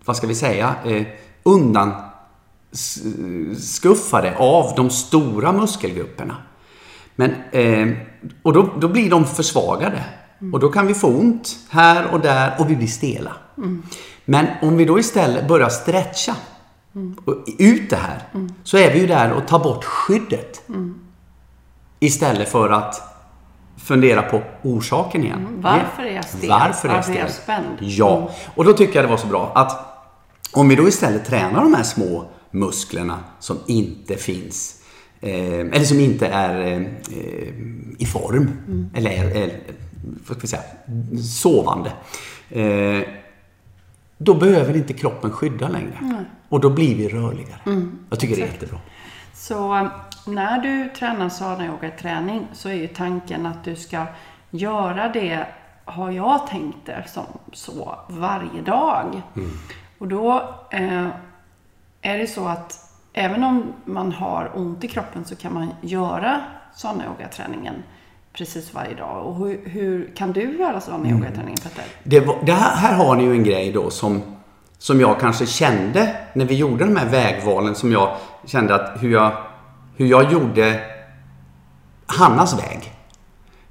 vad 0.04 0.16
ska 0.16 0.26
vi 0.26 0.34
säga, 0.34 0.74
eh, 0.84 1.06
undan 1.42 1.92
skuffade 3.58 4.36
av 4.36 4.72
de 4.76 4.90
stora 4.90 5.52
muskelgrupperna. 5.52 6.36
Men, 7.16 7.34
eh, 7.52 7.88
och 8.42 8.52
då, 8.52 8.68
då 8.80 8.88
blir 8.88 9.10
de 9.10 9.24
försvagade. 9.24 10.04
Mm. 10.40 10.54
Och 10.54 10.60
då 10.60 10.68
kan 10.68 10.86
vi 10.86 10.94
få 10.94 11.08
ont 11.08 11.58
här 11.70 12.12
och 12.12 12.20
där 12.20 12.54
och 12.58 12.70
vi 12.70 12.76
blir 12.76 12.86
stela. 12.86 13.32
Mm. 13.58 13.82
Men 14.24 14.46
om 14.62 14.76
vi 14.76 14.84
då 14.84 14.98
istället 14.98 15.48
börjar 15.48 15.68
stretcha 15.68 16.36
mm. 16.94 17.16
ut 17.58 17.90
det 17.90 17.96
här, 17.96 18.22
mm. 18.34 18.52
så 18.64 18.78
är 18.78 18.92
vi 18.92 19.00
ju 19.00 19.06
där 19.06 19.32
och 19.32 19.46
tar 19.46 19.58
bort 19.58 19.84
skyddet. 19.84 20.62
Istället 22.00 22.48
för 22.48 22.70
att 22.70 23.02
fundera 23.76 24.22
på 24.22 24.42
orsaken 24.62 25.24
igen. 25.24 25.38
Mm. 25.38 25.60
Varför 25.60 26.02
är 26.02 26.14
jag 26.14 26.24
stel? 26.24 26.48
Varför 26.48 26.88
är 26.88 26.94
jag, 26.94 27.04
stel? 27.04 27.16
Är 27.16 27.20
jag 27.20 27.30
spänd? 27.30 27.76
Ja, 27.80 28.16
mm. 28.16 28.28
och 28.54 28.64
då 28.64 28.72
tycker 28.72 28.94
jag 28.94 29.04
det 29.04 29.10
var 29.10 29.16
så 29.16 29.26
bra 29.26 29.52
att 29.54 29.94
om 30.52 30.68
vi 30.68 30.74
då 30.74 30.88
istället 30.88 31.24
tränar 31.24 31.62
de 31.62 31.74
här 31.74 31.82
små 31.82 32.26
musklerna 32.50 33.18
som 33.40 33.58
inte 33.66 34.16
finns 34.16 34.82
eh, 35.20 35.60
eller 35.60 35.84
som 35.84 36.00
inte 36.00 36.26
är 36.26 36.72
eh, 36.72 36.82
i 37.98 38.06
form. 38.06 38.50
Mm. 38.68 38.90
Eller, 38.94 39.10
eller 39.10 39.60
vad 40.28 40.36
ska 40.36 40.40
vi 40.40 40.48
säga, 40.48 40.62
sovande. 41.22 41.92
Eh, 42.50 43.23
då 44.24 44.34
behöver 44.34 44.76
inte 44.76 44.92
kroppen 44.92 45.30
skydda 45.30 45.68
längre. 45.68 45.98
Mm. 46.00 46.24
Och 46.48 46.60
då 46.60 46.70
blir 46.70 46.94
vi 46.94 47.08
rörligare. 47.08 47.60
Mm. 47.66 47.98
Jag 48.10 48.20
tycker 48.20 48.36
det 48.36 48.42
är 48.42 48.44
Exakt. 48.44 48.62
jättebra. 48.62 48.80
Så 49.32 49.76
eh, 49.76 49.86
när 50.26 50.58
du 50.58 50.88
tränar 50.88 51.28
sadana-yoga-träning 51.28 52.46
så 52.52 52.68
är 52.68 52.74
ju 52.74 52.88
tanken 52.88 53.46
att 53.46 53.64
du 53.64 53.76
ska 53.76 54.06
göra 54.50 55.08
det, 55.08 55.46
har 55.84 56.10
jag 56.10 56.46
tänkt 56.46 56.86
det, 56.86 57.04
som 57.06 57.24
så 57.52 57.98
varje 58.08 58.62
dag. 58.62 59.22
Och 59.98 60.08
då 60.08 60.54
eh, 60.70 61.08
är 62.02 62.18
det 62.18 62.26
så 62.26 62.48
att 62.48 62.92
även 63.12 63.44
om 63.44 63.72
man 63.84 64.12
har 64.12 64.50
ont 64.54 64.84
i 64.84 64.88
kroppen 64.88 65.24
så 65.24 65.36
kan 65.36 65.54
man 65.54 65.68
göra 65.80 66.40
sadana-yoga-träningen 66.74 67.82
precis 68.38 68.74
varje 68.74 68.94
dag. 68.94 69.26
Och 69.26 69.36
hur, 69.36 69.60
hur 69.64 70.12
kan 70.16 70.32
du 70.32 70.58
göra 70.58 70.80
sadana-yoga-träningen, 70.80 71.58
Petter? 71.62 71.84
Det, 72.02 72.20
var, 72.20 72.36
det 72.46 72.52
här, 72.52 72.76
här 72.76 72.94
har 73.04 73.16
ni 73.16 73.24
ju 73.24 73.32
en 73.32 73.44
grej 73.44 73.72
då 73.72 73.90
som, 73.90 74.22
som 74.78 75.00
jag 75.00 75.20
kanske 75.20 75.46
kände 75.46 76.16
när 76.32 76.44
vi 76.44 76.54
gjorde 76.54 76.84
de 76.84 76.96
här 76.96 77.10
vägvalen 77.10 77.74
som 77.74 77.92
jag 77.92 78.16
kände 78.46 78.74
att 78.74 79.02
hur 79.02 79.12
jag, 79.12 79.32
hur 79.96 80.06
jag 80.06 80.32
gjorde 80.32 80.80
Hannas 82.06 82.58
väg. 82.58 82.92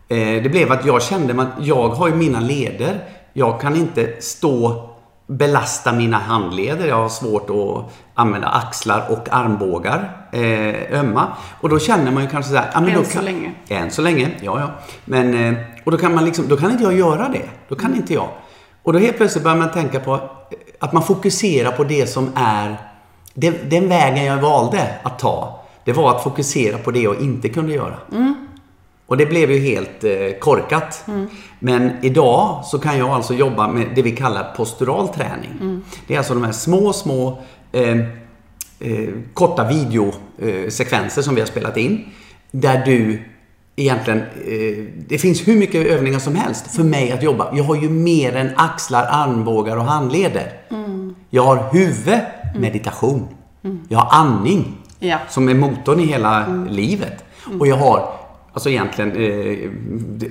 Eh, 0.08 0.44
det 0.44 0.50
blev 0.50 0.72
att 0.72 0.86
jag 0.86 1.04
kände 1.04 1.42
att 1.42 1.66
jag 1.66 1.90
har 1.90 2.08
ju 2.08 2.16
mina 2.16 2.40
leder. 2.40 3.04
Jag 3.34 3.62
kan 3.62 3.76
inte 3.76 4.22
stå 4.22 4.90
belasta 5.38 5.94
mina 5.94 6.18
handleder. 6.18 6.88
Jag 6.88 6.96
har 6.96 7.10
svårt 7.10 7.50
att 7.50 7.94
använda 8.14 8.48
axlar 8.48 9.06
och 9.10 9.28
armbågar. 9.32 10.28
Eh, 10.32 11.00
ömma. 11.00 11.28
Och 11.62 11.70
då 11.70 11.80
känner 11.80 12.12
man 12.12 12.24
ju 12.24 12.30
kanske 12.30 12.52
så 12.52 12.58
här, 12.58 12.72
men 12.74 12.90
Än 12.90 12.98
då 12.98 13.04
så 13.04 13.12
kan, 13.12 13.26
länge. 13.26 13.52
Än 13.68 13.92
så 13.92 14.02
länge, 14.02 14.30
ja 14.42 14.60
ja. 14.60 14.72
Men, 15.06 15.34
eh, 15.34 15.60
och 15.84 15.92
då 15.92 15.98
kan 15.98 16.16
man 16.16 16.26
liksom, 16.26 16.48
då 16.48 16.58
kan 16.58 16.72
inte 16.72 16.84
jag 16.84 16.94
göra 16.94 17.30
det. 17.30 17.50
Då 17.70 17.76
kan 17.76 17.96
inte 17.96 18.14
jag. 18.14 18.28
Och 18.84 18.94
då 18.94 19.00
helt 19.00 19.18
plötsligt 19.18 19.44
börjar 19.44 19.58
man 19.58 19.72
tänka 19.72 20.00
på 20.00 20.20
att 20.80 20.94
man 20.94 21.04
fokuserar 21.04 21.72
på 21.72 21.84
det 21.84 22.08
som 22.08 22.30
är 22.36 22.78
den, 23.34 23.56
den 23.70 23.90
vägen 23.90 24.26
jag 24.26 24.38
valde 24.38 24.96
att 25.04 25.20
ta. 25.20 25.64
Det 25.86 25.94
var 25.94 26.16
att 26.16 26.24
fokusera 26.24 26.78
på 26.78 26.92
det 26.92 27.00
jag 27.00 27.22
inte 27.22 27.50
kunde 27.50 27.74
göra. 27.74 27.96
Och 29.14 29.18
det 29.18 29.26
blev 29.26 29.52
ju 29.52 29.60
helt 29.60 30.04
eh, 30.04 30.40
korkat. 30.40 31.06
Men 31.60 31.92
idag 32.02 32.62
så 32.66 32.80
kan 32.80 32.98
jag 32.98 33.10
alltså 33.10 33.34
jobba 33.34 33.68
med 33.68 33.88
det 33.96 34.02
vi 34.02 34.12
kallar 34.12 34.54
postural 34.58 35.08
träning. 35.08 35.82
Det 36.08 36.14
är 36.14 36.18
alltså 36.18 36.34
de 36.34 36.44
här 36.44 36.52
små, 36.52 36.94
små 36.94 37.42
eh, 37.72 37.98
eh, 38.80 39.10
korta 39.34 39.68
videosekvenser 39.68 41.22
eh, 41.22 41.24
som 41.26 41.36
vi 41.36 41.42
har 41.42 41.48
spelat 41.48 41.78
in. 41.78 42.06
Där 42.52 42.86
du 42.86 43.22
egentligen, 43.76 44.20
eh, 44.20 44.86
det 45.08 45.18
finns 45.18 45.48
hur 45.48 45.56
mycket 45.56 45.88
övningar 45.88 46.20
som 46.20 46.36
helst 46.36 46.76
för 46.76 46.84
mig 46.84 47.12
att 47.12 47.24
jobba. 47.24 47.56
Jag 47.56 47.64
har 47.64 47.76
ju 47.76 47.90
mer 47.90 48.36
än 48.36 48.50
axlar, 48.56 49.08
armbågar 49.10 49.78
och 49.78 49.84
handleder. 49.86 50.54
Jag 51.30 51.44
har 51.44 51.70
huvud, 51.74 52.20
meditation. 52.56 53.28
Jag 53.90 54.00
har 54.00 54.20
andning, 54.20 54.78
Ja. 55.00 55.18
som 55.30 55.50
är 55.50 55.54
motorn 55.54 56.00
i 56.00 56.06
hela 56.06 56.46
livet. 56.70 57.24
Och 57.60 57.68
jag 57.68 57.76
har 57.76 58.23
Alltså 58.54 58.70
egentligen 58.70 59.12
eh, 59.12 59.70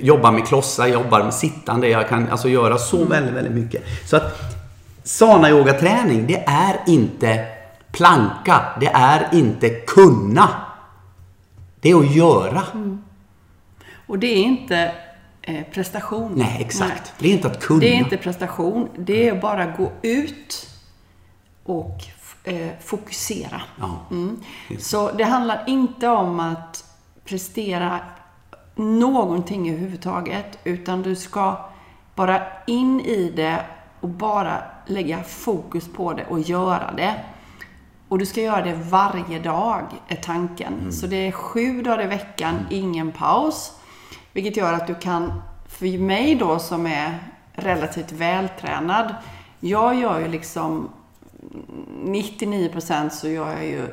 jobbar 0.01 0.31
med 0.31 0.47
klossar, 0.47 0.87
jobbar 0.87 1.23
med 1.23 1.33
sittande. 1.33 1.87
Jag 1.87 2.09
kan 2.09 2.29
alltså 2.29 2.49
göra 2.49 2.77
så 2.77 3.05
väldigt, 3.05 3.33
väldigt 3.33 3.53
mycket. 3.53 3.83
Så 4.05 4.17
att 4.17 4.23
sana 5.03 5.49
yoga 5.49 5.73
träning 5.73 6.27
det 6.27 6.43
är 6.47 6.79
inte 6.87 7.45
planka. 7.91 8.61
Det 8.79 8.87
är 8.87 9.29
inte 9.33 9.69
kunna. 9.69 10.49
Det 11.81 11.91
är 11.91 11.99
att 11.99 12.15
göra. 12.15 12.63
Och 14.07 14.19
det 14.19 14.27
är 14.27 14.43
inte 14.43 14.91
eh, 15.41 15.63
prestation. 15.73 16.31
Nej, 16.35 16.57
exakt. 16.59 16.91
Nej. 16.91 17.13
Det 17.19 17.27
är 17.27 17.33
inte 17.33 17.47
att 17.47 17.59
kunna. 17.63 17.79
Det 17.79 17.95
är 17.95 17.97
inte 17.97 18.17
prestation. 18.17 18.89
Det 18.97 19.27
är 19.27 19.41
bara 19.41 19.65
gå 19.65 19.91
ut 20.01 20.69
och 21.63 22.03
eh, 22.43 22.69
fokusera. 22.83 23.61
Ja. 23.79 23.99
Mm. 24.11 24.39
Så 24.79 25.11
det 25.11 25.23
handlar 25.23 25.63
inte 25.67 26.07
om 26.07 26.39
att 26.39 26.85
prestera 27.25 27.99
någonting 28.75 29.69
överhuvudtaget. 29.69 30.59
Utan 30.63 31.01
du 31.01 31.15
ska 31.15 31.57
bara 32.15 32.41
in 32.67 32.99
i 32.99 33.33
det 33.35 33.65
och 33.99 34.09
bara 34.09 34.63
lägga 34.85 35.23
fokus 35.23 35.93
på 35.93 36.13
det 36.13 36.25
och 36.25 36.39
göra 36.39 36.91
det. 36.97 37.15
Och 38.07 38.19
du 38.19 38.25
ska 38.25 38.41
göra 38.41 38.61
det 38.61 38.73
varje 38.73 39.39
dag, 39.39 39.83
är 40.07 40.15
tanken. 40.15 40.91
Så 40.91 41.07
det 41.07 41.27
är 41.27 41.31
sju 41.31 41.81
dagar 41.81 42.03
i 42.03 42.07
veckan, 42.07 42.55
ingen 42.69 43.11
paus. 43.11 43.79
Vilket 44.33 44.57
gör 44.57 44.73
att 44.73 44.87
du 44.87 44.95
kan, 44.95 45.41
för 45.67 45.97
mig 45.97 46.35
då 46.35 46.59
som 46.59 46.85
är 46.85 47.19
relativt 47.53 48.11
vältränad, 48.11 49.15
jag 49.59 49.95
gör 49.95 50.19
ju 50.19 50.27
liksom 50.27 50.89
99% 52.05 53.09
så 53.09 53.27
gör 53.29 53.51
jag 53.51 53.65
ju 53.65 53.87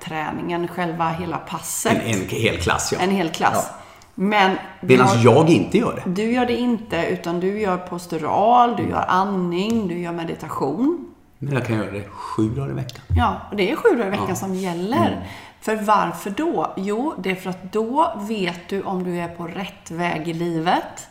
träningen 0.00 0.68
själva 0.68 1.08
hela 1.08 1.38
passet. 1.38 1.92
En, 1.92 2.00
en 2.00 2.28
hel 2.28 2.56
klass, 2.58 2.92
ja. 2.92 2.98
En 3.00 3.10
hel 3.10 3.28
klass. 3.30 3.70
Men 4.14 4.56
Medan 4.80 5.06
jag- 5.22 5.36
jag 5.36 5.50
inte 5.50 5.78
gör 5.78 6.02
det. 6.04 6.10
du 6.10 6.32
gör 6.32 6.46
det 6.46 6.56
inte, 6.56 7.06
utan 7.06 7.40
du 7.40 7.60
gör 7.60 7.76
postural, 7.76 8.76
du 8.76 8.82
gör 8.88 9.04
andning, 9.08 9.88
du 9.88 9.98
gör 9.98 10.12
meditation. 10.12 11.06
Men 11.38 11.54
jag 11.54 11.66
kan 11.66 11.76
göra 11.76 11.90
det 11.90 12.08
sju 12.08 12.48
dagar 12.48 12.70
i 12.70 12.74
veckan. 12.74 13.00
Ja, 13.16 13.40
och 13.50 13.56
det 13.56 13.70
är 13.70 13.76
sju 13.76 13.88
dagar 13.88 14.06
i 14.06 14.10
veckan 14.10 14.26
Ja. 14.28 14.34
som 14.34 14.54
gäller. 14.54 15.26
För 15.60 15.76
varför 15.76 16.30
då? 16.30 16.72
Jo, 16.76 17.14
det 17.18 17.30
är 17.30 17.34
för 17.34 17.50
att 17.50 17.72
då 17.72 18.12
vet 18.28 18.68
du 18.68 18.82
om 18.82 19.04
du 19.04 19.18
är 19.20 19.28
på 19.28 19.46
rätt 19.46 19.90
väg 19.90 20.28
i 20.28 20.32
livet. 20.32 21.06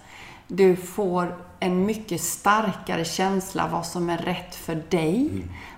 Du 0.48 0.76
får 0.76 1.36
en 1.64 1.86
mycket 1.86 2.22
starkare 2.22 3.06
känsla 3.06 3.68
vad 3.68 3.86
som 3.86 4.10
är 4.10 4.18
rätt 4.18 4.56
för 4.56 4.76
dig. 4.90 5.30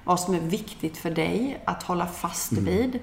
Vad 0.03 0.19
som 0.19 0.35
är 0.35 0.39
viktigt 0.39 0.97
för 0.97 1.11
dig 1.11 1.61
att 1.65 1.83
hålla 1.83 2.05
fast 2.07 2.51
vid. 2.51 2.99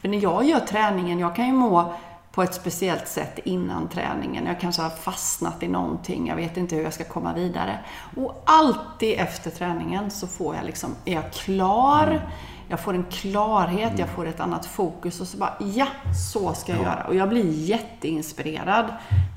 För 0.00 0.08
när 0.08 0.22
jag 0.22 0.44
gör 0.44 0.60
träningen, 0.60 1.18
jag 1.18 1.36
kan 1.36 1.46
ju 1.46 1.52
må 1.52 1.94
på 2.32 2.42
ett 2.42 2.54
speciellt 2.54 3.08
sätt 3.08 3.38
innan 3.44 3.88
träningen. 3.88 4.46
Jag 4.46 4.60
kanske 4.60 4.82
har 4.82 4.90
fastnat 4.90 5.62
i 5.62 5.68
någonting, 5.68 6.26
jag 6.26 6.36
vet 6.36 6.56
inte 6.56 6.76
hur 6.76 6.82
jag 6.82 6.94
ska 6.94 7.04
komma 7.04 7.34
vidare. 7.34 7.78
Och 8.16 8.42
alltid 8.46 9.18
efter 9.18 9.50
träningen 9.50 10.10
så 10.10 10.26
får 10.26 10.56
jag 10.56 10.64
liksom, 10.64 10.94
är 11.04 11.14
jag 11.14 11.32
klar? 11.32 12.30
Jag 12.70 12.80
får 12.80 12.94
en 12.94 13.04
klarhet, 13.10 13.92
jag 13.96 14.08
får 14.08 14.26
ett 14.26 14.40
annat 14.40 14.66
fokus 14.66 15.20
och 15.20 15.26
så 15.26 15.36
bara, 15.36 15.52
ja, 15.74 15.86
så 16.32 16.54
ska 16.54 16.72
jag 16.72 16.80
göra. 16.82 17.04
Och 17.08 17.14
jag 17.14 17.28
blir 17.28 17.52
jätteinspirerad. 17.52 18.84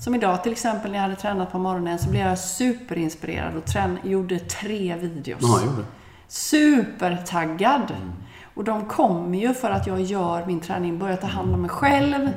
Som 0.04 0.16
idag 0.16 0.44
till 0.44 0.52
exempel 0.52 0.92
när 0.92 0.98
jag 0.98 1.04
hade 1.04 1.16
tränat 1.16 1.52
på 1.52 1.58
morgonen 1.60 2.00
så 2.00 2.10
blev 2.10 2.28
jag 2.28 2.40
superinspirerad 2.40 3.56
och 3.56 3.66
trän- 3.66 3.98
gjorde 4.04 4.40
tre 4.40 4.96
videos. 4.96 5.40
Ja, 5.42 5.60
gjorde. 5.66 5.84
Supertaggad. 6.28 7.94
Och 8.56 8.64
de 8.64 8.86
kommer 8.86 9.38
ju 9.38 9.54
för 9.54 9.70
att 9.72 9.88
jag 9.88 10.02
gör 10.02 10.46
min 10.46 10.60
träning, 10.60 11.00
börjar 11.00 11.18
ta 11.18 11.28
hand 11.28 11.54
om 11.54 11.62
mig 11.62 11.70
själv 11.70 12.30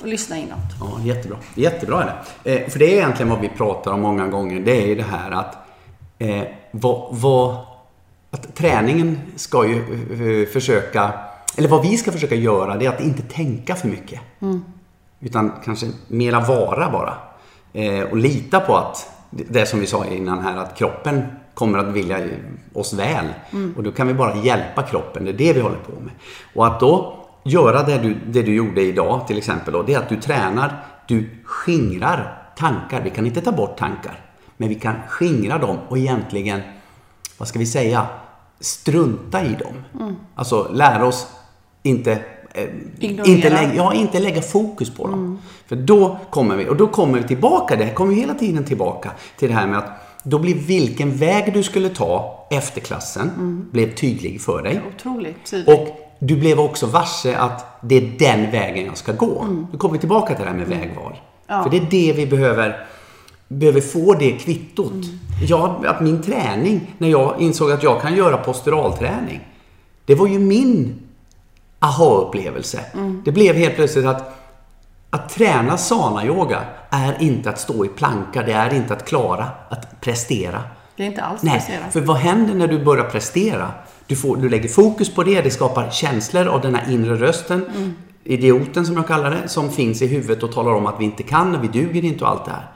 och 0.00 0.06
lyssna 0.06 0.36
inåt. 0.36 0.58
Ja, 0.80 1.00
jättebra. 1.02 1.38
Jättebra 1.54 2.02
är 2.02 2.14
det. 2.42 2.62
Eh, 2.64 2.68
för 2.70 2.78
det 2.78 2.84
är 2.84 2.96
egentligen 2.96 3.30
vad 3.30 3.40
vi 3.40 3.48
pratar 3.48 3.92
om 3.92 4.00
många 4.00 4.26
gånger. 4.28 4.60
Det 4.60 4.82
är 4.82 4.86
ju 4.86 4.94
det 4.94 5.02
här 5.10 5.30
att, 5.30 5.56
eh, 6.18 6.42
vad, 6.70 7.08
vad, 7.16 7.56
att 8.30 8.56
träningen 8.56 9.18
ska 9.36 9.66
ju 9.66 9.76
eh, 10.42 10.48
försöka, 10.48 11.12
eller 11.56 11.68
vad 11.68 11.82
vi 11.82 11.96
ska 11.96 12.12
försöka 12.12 12.34
göra, 12.34 12.76
det 12.76 12.86
är 12.86 12.90
att 12.90 13.00
inte 13.00 13.22
tänka 13.22 13.74
för 13.74 13.88
mycket. 13.88 14.20
Utan 15.20 15.52
kanske 15.64 15.86
mera 16.08 16.40
vara 16.40 16.90
bara. 16.90 17.14
Eh, 17.72 18.02
och 18.02 18.16
lita 18.16 18.60
på 18.60 18.76
att, 18.76 19.10
det 19.30 19.66
som 19.66 19.80
vi 19.80 19.86
sa 19.86 20.04
innan 20.04 20.38
här, 20.38 20.56
att 20.56 20.78
kroppen 20.78 21.22
kommer 21.54 21.78
att 21.78 21.86
vilja 21.86 22.20
oss 22.72 22.92
väl. 22.92 23.26
Och 23.76 23.82
då 23.82 23.92
kan 23.92 24.06
vi 24.06 24.14
bara 24.14 24.36
hjälpa 24.36 24.82
kroppen, 24.82 25.24
det 25.24 25.30
är 25.30 25.34
det 25.34 25.52
vi 25.52 25.60
håller 25.60 25.78
på 25.78 26.00
med. 26.00 26.12
Och 26.54 26.66
att 26.66 26.80
då 26.80 27.18
göra 27.44 27.82
det 27.82 27.98
du, 27.98 28.14
det 28.26 28.42
du 28.42 28.54
gjorde 28.54 28.82
idag 28.82 29.26
till 29.26 29.38
exempel, 29.38 29.72
då, 29.72 29.82
det 29.82 29.94
är 29.94 29.98
att 29.98 30.08
du 30.08 30.16
tränar, 30.20 30.84
du 31.06 31.30
skingrar 31.44 32.42
tankar. 32.56 33.00
Vi 33.04 33.10
kan 33.10 33.26
inte 33.26 33.40
ta 33.40 33.52
bort 33.52 33.78
tankar, 33.78 34.20
men 34.56 34.68
vi 34.68 34.74
kan 34.74 34.94
skingra 35.08 35.58
dem 35.58 35.78
och 35.88 35.98
egentligen, 35.98 36.60
vad 37.38 37.48
ska 37.48 37.58
vi 37.58 37.66
säga, 37.66 38.06
strunta 38.60 39.44
i 39.44 39.54
dem. 39.54 39.84
Alltså 40.34 40.70
lära 40.72 41.06
oss 41.06 41.26
inte 41.82 42.12
eh, 42.54 42.64
Ignorera. 42.98 43.34
inte, 43.34 43.50
lägga, 43.50 43.74
ja, 43.74 43.94
inte 43.94 44.20
lägga 44.20 44.42
fokus 44.42 44.90
på 44.90 45.06
dem. 45.06 45.38
För 45.66 45.76
då 45.76 46.18
kommer 46.30 46.56
vi, 46.56 46.68
och 46.68 46.76
då 46.76 46.86
kommer 46.86 47.18
vi 47.18 47.28
tillbaka, 47.28 47.76
det 47.76 47.84
här 47.84 47.94
kommer 47.94 48.14
vi 48.14 48.20
hela 48.20 48.34
tiden 48.34 48.64
tillbaka 48.64 49.10
till 49.38 49.48
det 49.48 49.54
här 49.54 49.66
med 49.66 49.78
att 49.78 49.90
då 50.22 50.38
blir 50.38 50.54
vilken 50.54 51.16
väg 51.16 51.54
du 51.54 51.62
skulle 51.62 51.88
ta 51.88 52.46
efter 52.50 52.80
klassen 52.80 53.68
blev 53.72 53.94
tydlig 53.94 54.40
för 54.40 54.62
dig. 54.62 54.82
Otroligt 54.96 55.50
tydligt. 55.50 55.68
Och 55.68 55.88
du 56.18 56.36
blev 56.36 56.60
också 56.60 56.86
varse 56.86 57.36
att 57.36 57.80
det 57.82 57.96
är 57.96 58.18
den 58.18 58.50
vägen 58.50 58.86
jag 58.86 58.96
ska 58.96 59.12
gå. 59.12 59.46
Nu 59.72 59.78
kommer 59.78 59.92
vi 59.92 59.98
tillbaka 59.98 60.34
till 60.34 60.44
det 60.44 60.50
här 60.50 60.58
med 60.58 60.66
vägval. 60.66 61.16
Ja. 61.46 61.62
För 61.62 61.70
det 61.70 61.76
är 61.76 61.86
det 61.90 62.12
vi 62.12 62.26
behöver, 62.26 62.86
behöver 63.48 63.80
få 63.80 64.14
det 64.14 64.32
kvittot. 64.32 65.04
Jag, 65.48 65.86
att 65.86 66.00
min 66.00 66.22
träning, 66.22 66.94
när 66.98 67.08
jag 67.08 67.40
insåg 67.40 67.70
att 67.70 67.82
jag 67.82 68.02
kan 68.02 68.16
göra 68.16 68.36
posturalträning. 68.36 69.40
Det 70.04 70.14
var 70.14 70.26
ju 70.26 70.38
min 70.38 70.94
aha-upplevelse. 71.78 72.80
Det 73.24 73.32
blev 73.32 73.56
helt 73.56 73.74
plötsligt 73.74 74.06
att 74.06 74.34
att 75.10 75.28
träna 75.28 75.76
sana-yoga 75.78 76.60
är 76.90 77.22
inte 77.22 77.50
att 77.50 77.60
stå 77.60 77.84
i 77.84 77.88
planka, 77.88 78.42
det 78.42 78.52
är 78.52 78.74
inte 78.74 78.92
att 78.94 79.08
klara 79.08 79.48
att 79.68 80.00
prestera. 80.00 80.62
Det 80.96 81.02
är 81.02 81.06
inte 81.06 81.22
alls 81.22 81.42
Nej, 81.42 81.54
prestera. 81.54 81.90
för 81.90 82.00
vad 82.00 82.16
händer 82.16 82.54
när 82.54 82.68
du 82.68 82.84
börjar 82.84 83.04
prestera? 83.04 83.70
Du, 84.06 84.16
får, 84.16 84.36
du 84.36 84.48
lägger 84.48 84.68
fokus 84.68 85.14
på 85.14 85.22
det, 85.24 85.40
det 85.40 85.50
skapar 85.50 85.90
känslor 85.90 86.46
av 86.46 86.60
den 86.60 86.74
här 86.74 86.92
inre 86.92 87.16
rösten. 87.16 87.94
Idioten 88.24 88.86
som 88.86 88.96
jag 88.96 89.06
kallar 89.06 89.30
det, 89.30 89.48
som 89.48 89.70
finns 89.70 90.02
i 90.02 90.06
huvudet 90.06 90.42
och 90.42 90.52
talar 90.52 90.72
om 90.72 90.86
att 90.86 91.00
vi 91.00 91.04
inte 91.04 91.22
kan, 91.22 91.60
vi 91.60 91.68
duger 91.68 92.04
inte 92.04 92.24
och 92.24 92.30
allt 92.30 92.44
det 92.44 92.50
här. 92.50 92.66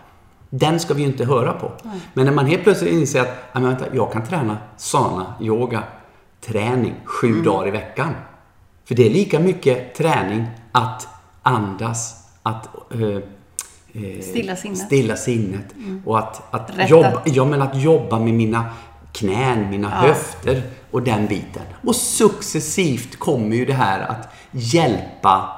Den 0.55 0.81
ska 0.81 0.95
vi 0.95 1.03
ju 1.03 1.09
inte 1.09 1.25
höra 1.25 1.53
på. 1.53 1.73
Men 2.15 2.25
när 2.27 2.33
man 2.33 2.47
helt 2.47 2.63
plötsligt 2.63 2.93
inser 2.93 3.21
att 3.21 3.29
"Ja, 3.53 3.61
men 3.61 3.65
vänta, 3.69 3.85
jag 3.93 4.13
kan 4.13 4.27
träna 4.27 4.57
sana, 4.77 5.35
yoga, 5.41 5.83
träning 6.41 6.95
sju 7.05 7.43
dagar 7.43 7.69
i 7.69 7.71
veckan. 7.71 8.15
För 8.85 8.95
det 8.95 9.07
är 9.07 9.11
lika 9.11 9.41
mycket 9.41 9.95
träning 9.95 10.47
att 10.73 11.09
andas, 11.43 12.15
att 12.43 12.69
eh, 12.95 13.01
eh, 13.93 14.21
Stilla 14.23 14.57
sinnet. 14.57 14.79
stilla 14.79 15.17
sinnet 15.17 15.75
och 16.07 16.19
att, 16.19 16.55
att, 16.55 16.71
Rätta- 16.71 16.89
jobba, 16.89 17.23
ja, 17.25 17.45
men 17.45 17.63
att 17.63 17.77
jobba 17.83 18.19
med 18.19 18.35
mina 18.35 18.65
knän, 19.13 19.71
mina 19.71 19.89
höfter 19.91 20.63
och 20.91 21.03
den 21.03 21.27
biten. 21.27 21.63
Och 21.87 21.97
successivt 21.97 23.19
kommer 23.19 23.57
ju 23.57 23.65
det 23.65 23.73
här 23.73 24.01
att 24.01 24.29
hjälpa 24.51 25.49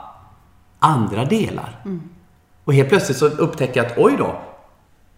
andra 0.78 1.24
delar. 1.24 1.84
Och 2.64 2.74
helt 2.74 2.88
plötsligt 2.88 3.18
så 3.18 3.26
upptäcker 3.26 3.82
jag 3.82 3.86
att 3.92 3.98
oj 3.98 4.14
då, 4.18 4.40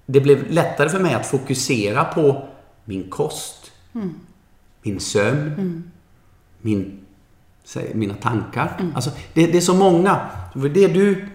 det 0.07 0.21
blev 0.21 0.51
lättare 0.51 0.89
för 0.89 1.01
mig 1.01 1.15
att 1.15 1.27
fokusera 1.27 2.05
på 2.05 2.49
min 2.85 3.11
kost, 3.11 3.73
min 4.83 5.01
sömn, 5.01 5.91
min, 6.61 7.01
säg, 7.65 7.95
mina 7.95 8.15
tankar. 8.15 8.93
Alltså, 8.95 9.11
det, 9.35 9.47
det 9.47 9.57
är 9.57 9.61
så 9.61 9.75
många. 9.75 10.21
Det 10.55 10.89
du 10.89 11.29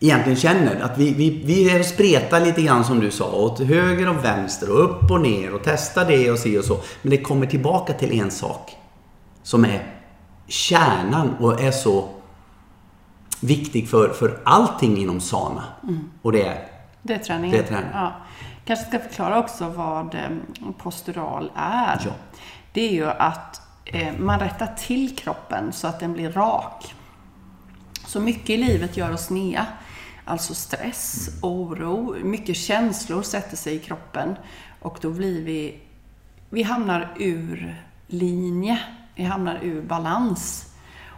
egentligen 0.00 0.38
känner, 0.38 0.80
att 0.80 0.98
vi, 0.98 1.14
vi, 1.14 1.42
vi 1.44 1.70
är 1.70 1.80
och 1.80 1.86
spretar 1.86 2.40
lite 2.40 2.62
grann 2.62 2.84
som 2.84 3.00
du 3.00 3.10
sa, 3.10 3.32
åt 3.32 3.60
höger 3.60 4.08
och 4.08 4.24
vänster 4.24 4.70
och 4.70 4.84
upp 4.84 5.10
och 5.10 5.20
ner 5.20 5.54
och 5.54 5.64
testa 5.64 6.04
det 6.04 6.30
och 6.30 6.38
se 6.38 6.58
och 6.58 6.64
så. 6.64 6.80
Men 7.02 7.10
det 7.10 7.18
kommer 7.18 7.46
tillbaka 7.46 7.92
till 7.92 8.20
en 8.20 8.30
sak 8.30 8.76
som 9.42 9.64
är 9.64 9.94
kärnan 10.46 11.34
och 11.34 11.60
är 11.60 11.70
så 11.70 12.08
viktig 13.40 13.88
för, 13.88 14.08
för 14.08 14.40
allting 14.44 14.98
inom 14.98 15.20
sana. 15.20 15.64
Och 16.22 16.32
det 16.32 16.42
är 16.42 16.77
Det 17.08 17.14
är 17.14 17.18
träning. 17.18 17.50
Det 17.50 17.58
är 17.58 17.62
träning. 17.62 17.90
Ja. 17.92 18.12
Kanske 18.64 18.86
ska 18.86 18.98
förklara 18.98 19.38
också 19.38 19.68
vad 19.68 20.14
eh, 20.14 20.30
postural 20.78 21.52
är. 21.56 22.00
Ja. 22.04 22.10
Det 22.72 22.88
är 22.88 22.92
ju 22.92 23.10
att 23.10 23.60
eh, 23.84 24.12
man 24.18 24.40
rättar 24.40 24.66
till 24.66 25.16
kroppen 25.16 25.72
så 25.72 25.86
att 25.86 26.00
den 26.00 26.12
blir 26.12 26.32
rak. 26.32 26.94
Så 28.06 28.20
mycket 28.20 28.50
i 28.50 28.56
livet 28.56 28.96
gör 28.96 29.12
oss 29.12 29.26
sneda. 29.26 29.66
Alltså 30.24 30.54
stress, 30.54 31.28
oro, 31.42 32.16
mycket 32.22 32.56
känslor 32.56 33.22
sätter 33.22 33.56
sig 33.56 33.74
i 33.74 33.78
kroppen. 33.78 34.36
Och 34.80 34.98
då 35.00 35.10
blir 35.10 35.44
vi... 35.44 35.80
Vi 36.50 36.62
hamnar 36.62 37.14
ur 37.18 37.82
linje. 38.06 38.78
Vi 39.14 39.24
hamnar 39.24 39.58
ur 39.62 39.82
balans. 39.82 40.74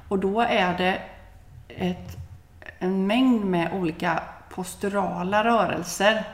Och 0.08 0.18
då 0.18 0.40
är 0.40 0.78
det 0.78 1.02
ett, 1.68 2.16
en 2.78 3.06
mängd 3.06 3.44
med 3.44 3.72
olika 3.72 4.22
posturala 4.64 5.44
rörelser 5.44 6.24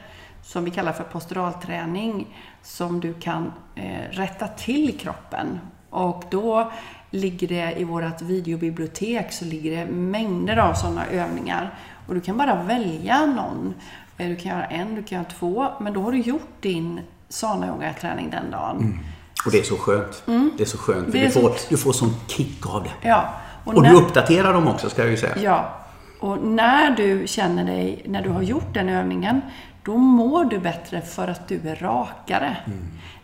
som 0.43 0.63
vi 0.65 0.71
kallar 0.71 0.93
för 0.93 1.03
posturalträning 1.03 2.37
som 2.63 2.99
du 2.99 3.13
kan 3.13 3.53
eh, 3.75 4.11
rätta 4.11 4.47
till 4.47 4.99
kroppen. 4.99 5.59
Och 5.89 6.23
då 6.31 6.71
ligger 7.09 7.47
det 7.47 7.73
i 7.79 7.83
vårt 7.83 8.21
videobibliotek 8.21 9.31
så 9.33 9.45
ligger 9.45 9.77
det 9.77 9.91
mängder 9.91 10.57
av 10.57 10.73
sådana 10.73 11.05
övningar. 11.05 11.73
Och 12.07 12.13
du 12.15 12.21
kan 12.21 12.37
bara 12.37 12.63
välja 12.63 13.25
någon. 13.25 13.73
Eh, 14.17 14.27
Du 14.27 14.35
kan 14.35 14.51
göra 14.51 14.65
en, 14.65 14.95
du 14.95 15.03
kan 15.03 15.15
göra 15.17 15.29
två, 15.39 15.67
men 15.79 15.93
då 15.93 16.01
har 16.01 16.11
du 16.11 16.17
gjort 16.19 16.61
din 16.61 16.99
sana 17.29 17.67
yoga-träning 17.67 18.29
den 18.29 18.51
dagen. 18.51 18.99
Och 19.45 19.51
det 19.51 19.59
är 19.59 19.63
så 19.63 19.77
skönt. 19.77 20.23
Det 20.57 20.63
är 20.63 20.67
så 20.67 20.77
skönt. 20.77 21.11
För 21.11 21.17
är 21.17 21.25
du, 21.25 21.31
så- 21.31 21.41
får, 21.41 21.51
du 21.69 21.77
får 21.77 21.91
sån 21.93 22.13
kick 22.27 22.67
av 22.75 22.83
det. 22.83 23.07
Ja. 23.09 23.29
Och 23.65 23.81
när- 23.81 23.89
du 23.89 23.95
uppdaterar 23.97 24.53
dem 24.53 24.67
också, 24.67 24.89
ska 24.89 25.01
jag 25.01 25.11
ju 25.11 25.17
säga. 25.17 25.35
Ja, 25.43 25.73
och 26.19 26.43
när 26.43 26.91
du 26.91 27.27
känner 27.27 27.65
dig, 27.65 28.01
när 28.05 28.21
du 28.21 28.29
har 28.29 28.41
gjort 28.41 28.73
den 28.73 28.89
övningen, 28.89 29.41
då 29.83 29.97
mår 29.97 30.45
du 30.45 30.59
bättre 30.59 31.01
för 31.01 31.27
att 31.27 31.47
du 31.47 31.69
är 31.69 31.75
rakare. 31.75 32.57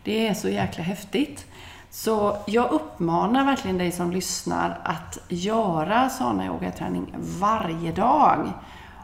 Det 0.03 0.27
är 0.27 0.34
så 0.34 0.49
jäkla 0.49 0.84
häftigt. 0.84 1.45
Så 1.89 2.38
jag 2.47 2.71
uppmanar 2.71 3.45
verkligen 3.45 3.77
dig 3.77 3.91
som 3.91 4.12
lyssnar 4.12 4.79
att 4.84 5.17
göra 5.29 6.10
såna 6.10 6.45
yogaträning 6.45 7.15
varje 7.39 7.91
dag. 7.91 8.51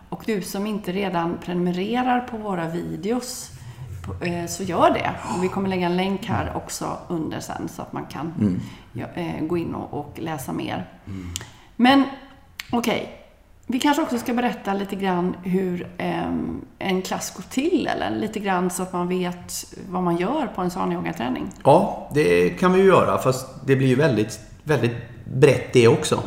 Och 0.10 0.24
du 0.26 0.42
som 0.42 0.68
inte 0.68 0.92
redan 0.92 1.38
prenumererar 1.38 2.20
på 2.20 2.38
våra 2.38 2.68
videos, 2.68 3.52
eh, 4.22 4.46
så 4.46 4.64
gör 4.64 4.94
det. 4.94 5.12
Och 5.36 5.44
vi 5.44 5.48
kommer 5.48 5.70
lägga 5.70 5.86
en 5.86 5.98
länk 5.98 6.26
här 6.26 6.56
också 6.56 6.98
under 7.08 7.40
sen 7.40 7.70
så 7.70 7.82
att 7.82 7.94
man 7.94 8.06
kan 8.06 8.60
ja, 8.94 9.06
eh, 9.16 9.46
gå 9.46 9.58
in 9.58 9.76
och, 9.76 10.20
läsa 10.20 10.54
mer. 10.54 10.86
Men 11.76 12.04
okej, 12.72 13.19
vi 13.72 13.80
kanske 13.80 14.04
också 14.04 14.18
ska 14.18 14.34
berätta 14.34 14.74
lite 14.74 14.96
grann 14.96 15.36
hur 15.44 15.88
ehm, 15.98 16.62
en 16.80 17.02
klass 17.02 17.34
går 17.36 17.44
till, 17.50 17.88
eller 17.88 18.20
lite 18.20 18.40
grann 18.40 18.70
så 18.70 18.84
att 18.84 18.94
man 18.94 19.08
vet 19.08 19.66
vad 19.90 20.04
man 20.04 20.18
gör 20.18 20.48
på 20.56 20.62
en 20.62 20.70
sån 20.70 20.92
yogaträning. 20.92 21.48
Ja, 21.64 22.10
det 22.14 22.50
kan 22.50 22.74
vi 22.74 22.80
ju 22.80 22.86
göra. 22.86 23.18
Fast 23.18 23.48
det 23.66 23.76
blir 23.76 23.88
ju 23.88 23.96
väldigt, 23.96 24.40
väldigt 24.64 24.96
brett 25.26 25.74
det 25.74 25.88
också. 25.88 26.24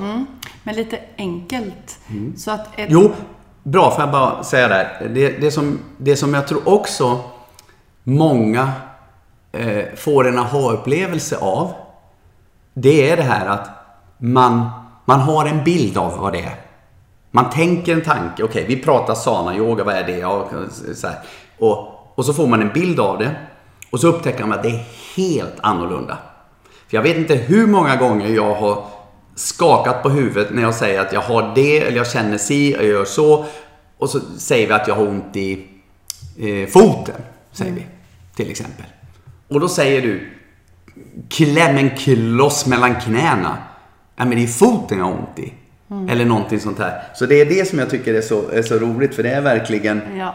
Men 0.62 0.74
lite 0.74 0.98
enkelt. 1.16 1.98
Så 2.36 2.50
att 2.50 2.78
ett, 2.78 2.88
Jo, 2.90 3.12
bra 3.62 3.90
får 3.90 4.00
jag 4.00 4.12
bara 4.12 4.44
säga 4.44 4.68
där. 4.68 5.10
Det, 5.14 5.28
det, 5.28 5.50
som, 5.50 5.78
det 5.98 6.16
som 6.16 6.34
jag 6.34 6.48
tror 6.48 6.68
också 6.68 7.20
många 8.02 8.72
eh, 9.52 9.84
får 9.96 10.28
en 10.28 10.38
aha-upplevelse 10.38 11.36
av. 11.36 11.72
Det 12.74 13.10
är 13.10 13.16
det 13.16 13.22
här 13.22 13.46
att 13.46 13.70
man, 14.18 14.70
man 15.04 15.20
har 15.20 15.46
en 15.46 15.64
bild 15.64 15.98
av 15.98 16.18
vad 16.18 16.32
det 16.32 16.40
är. 16.40 16.71
Man 17.34 17.50
tänker 17.50 17.92
en 17.92 18.02
tanke. 18.02 18.42
Okej, 18.42 18.64
vi 18.68 18.76
pratar 18.76 19.14
sana 19.14 19.56
yoga. 19.56 19.84
Vad 19.84 19.94
är 19.94 20.04
det? 20.04 20.18
Ja, 20.18 20.48
så 20.94 21.06
här. 21.06 21.16
Och, 21.58 21.88
och 22.18 22.24
så 22.24 22.34
får 22.34 22.46
man 22.46 22.62
en 22.62 22.72
bild 22.72 23.00
av 23.00 23.18
det. 23.18 23.34
Och 23.90 24.00
så 24.00 24.08
upptäcker 24.08 24.44
man 24.44 24.58
att 24.58 24.62
det 24.62 24.70
är 24.70 24.84
helt 25.16 25.60
annorlunda. 25.62 26.18
För 26.88 26.96
jag 26.96 27.02
vet 27.02 27.16
inte 27.16 27.34
hur 27.34 27.66
många 27.66 27.96
gånger 27.96 28.28
jag 28.28 28.54
har 28.54 28.84
skakat 29.34 30.02
på 30.02 30.08
huvudet 30.08 30.54
när 30.54 30.62
jag 30.62 30.74
säger 30.74 31.00
att 31.00 31.12
jag 31.12 31.20
har 31.20 31.52
det, 31.54 31.78
eller 31.78 31.96
jag 31.96 32.10
känner 32.10 32.38
si, 32.38 32.72
jag 32.72 32.84
gör 32.84 33.04
så. 33.04 33.44
Och 33.98 34.10
så 34.10 34.20
säger 34.20 34.66
vi 34.66 34.72
att 34.72 34.88
jag 34.88 34.94
har 34.94 35.06
ont 35.08 35.36
i 35.36 35.68
eh, 36.38 36.68
foten, 36.68 37.22
säger 37.52 37.72
vi. 37.72 37.86
Till 38.34 38.50
exempel. 38.50 38.86
Och 39.48 39.60
då 39.60 39.68
säger 39.68 40.02
du, 40.02 40.30
kläm 41.28 41.76
en 41.76 41.90
kloss 41.90 42.66
mellan 42.66 43.00
knäna. 43.00 43.58
Ja, 44.16 44.24
men 44.24 44.38
det 44.38 44.44
är 44.44 44.48
foten 44.48 44.98
jag 44.98 45.04
har 45.04 45.12
ont 45.12 45.38
i. 45.38 45.52
Eller 46.10 46.24
någonting 46.24 46.60
sånt 46.60 46.78
här. 46.78 47.02
Så 47.14 47.26
det 47.26 47.40
är 47.40 47.46
det 47.46 47.68
som 47.68 47.78
jag 47.78 47.90
tycker 47.90 48.14
är 48.14 48.20
så, 48.20 48.48
är 48.48 48.62
så 48.62 48.74
roligt, 48.78 49.14
för 49.14 49.22
det 49.22 49.30
är 49.30 49.40
verkligen 49.40 50.02
ja, 50.18 50.34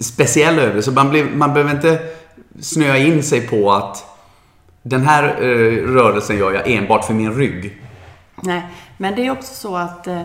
speciell 0.00 0.58
över. 0.58 0.80
Så 0.80 0.92
man, 0.92 1.10
blir, 1.10 1.24
man 1.24 1.54
behöver 1.54 1.74
inte 1.74 1.98
snöa 2.60 2.96
in 2.98 3.22
sig 3.22 3.46
på 3.46 3.72
att 3.72 4.04
den 4.82 5.06
här 5.06 5.24
eh, 5.24 5.86
rörelsen 5.92 6.38
gör 6.38 6.52
jag 6.52 6.70
enbart 6.70 7.04
för 7.04 7.14
min 7.14 7.34
rygg. 7.34 7.82
nej. 8.42 8.62
Men 8.96 9.14
det 9.14 9.26
är 9.26 9.30
också 9.30 9.54
så 9.54 9.76
att 9.76 10.06
eh, 10.06 10.22